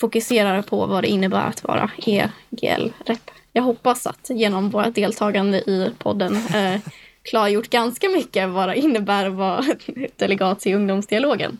[0.00, 3.30] fokuserar på vad det innebär att vara EGL-rep.
[3.52, 6.80] Jag hoppas att genom vårt deltagande i podden eh,
[7.22, 9.64] klargjort ganska mycket vad det innebär att vara
[10.16, 11.58] delegat till ungdomsdialogen.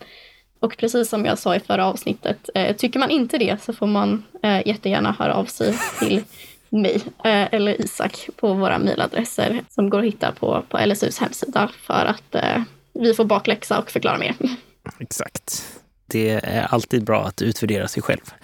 [0.67, 3.87] Och precis som jag sa i förra avsnittet, eh, tycker man inte det så får
[3.87, 6.23] man eh, jättegärna höra av sig till
[6.69, 11.71] mig eh, eller Isak på våra mejladresser som går att hitta på, på LSUs hemsida
[11.83, 12.63] för att eh,
[12.93, 14.35] vi får bakläxa och förklara mer.
[14.99, 15.67] Exakt.
[16.07, 18.35] Det är alltid bra att utvärdera sig själv.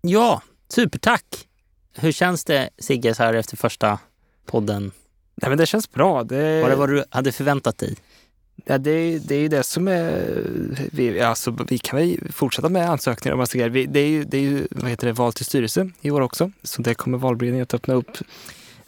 [0.00, 1.24] Ja, supertack!
[1.94, 3.98] Hur känns det Sigge så här efter första
[4.46, 4.92] podden?
[5.34, 6.24] Nej, men det känns bra.
[6.24, 6.62] Det...
[6.62, 7.96] Var det vad du hade förväntat dig?
[8.64, 10.34] Ja, det, det är ju det som är...
[10.92, 13.70] Vi, alltså, vi kan väl fortsätta med ansökningar och massa grejer.
[13.70, 16.20] Vi, det är ju, det är ju vad heter det, val till styrelse i år
[16.20, 16.50] också.
[16.62, 18.18] Så det kommer valberedningen att öppna upp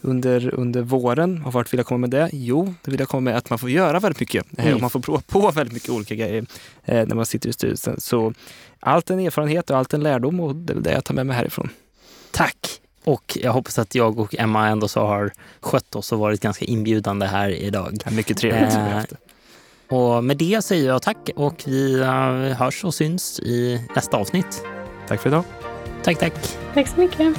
[0.01, 1.43] under, under våren.
[1.45, 2.31] Och vart vill jag komma med det?
[2.33, 4.47] Jo, det vill jag komma med att man får göra väldigt mycket.
[4.59, 4.75] Mm.
[4.75, 6.47] Och man får prova på väldigt mycket olika grejer
[6.85, 8.01] eh, när man sitter i styrelsen.
[8.01, 8.35] Så
[8.81, 11.37] allt en erfarenhet och allt en lärdom och det är det jag tar med mig
[11.37, 11.69] härifrån.
[12.31, 12.57] Tack!
[13.05, 16.65] Och jag hoppas att jag och Emma ändå så har skött oss och varit ganska
[16.65, 17.99] inbjudande här idag.
[18.05, 18.75] Ja, mycket trevligt.
[18.75, 19.03] Eh,
[19.93, 22.03] och med det säger jag tack och vi
[22.59, 24.65] hörs och syns i nästa avsnitt.
[25.09, 25.45] Tack för idag.
[26.03, 26.33] Tack, tack.
[26.75, 27.39] Tack så mycket.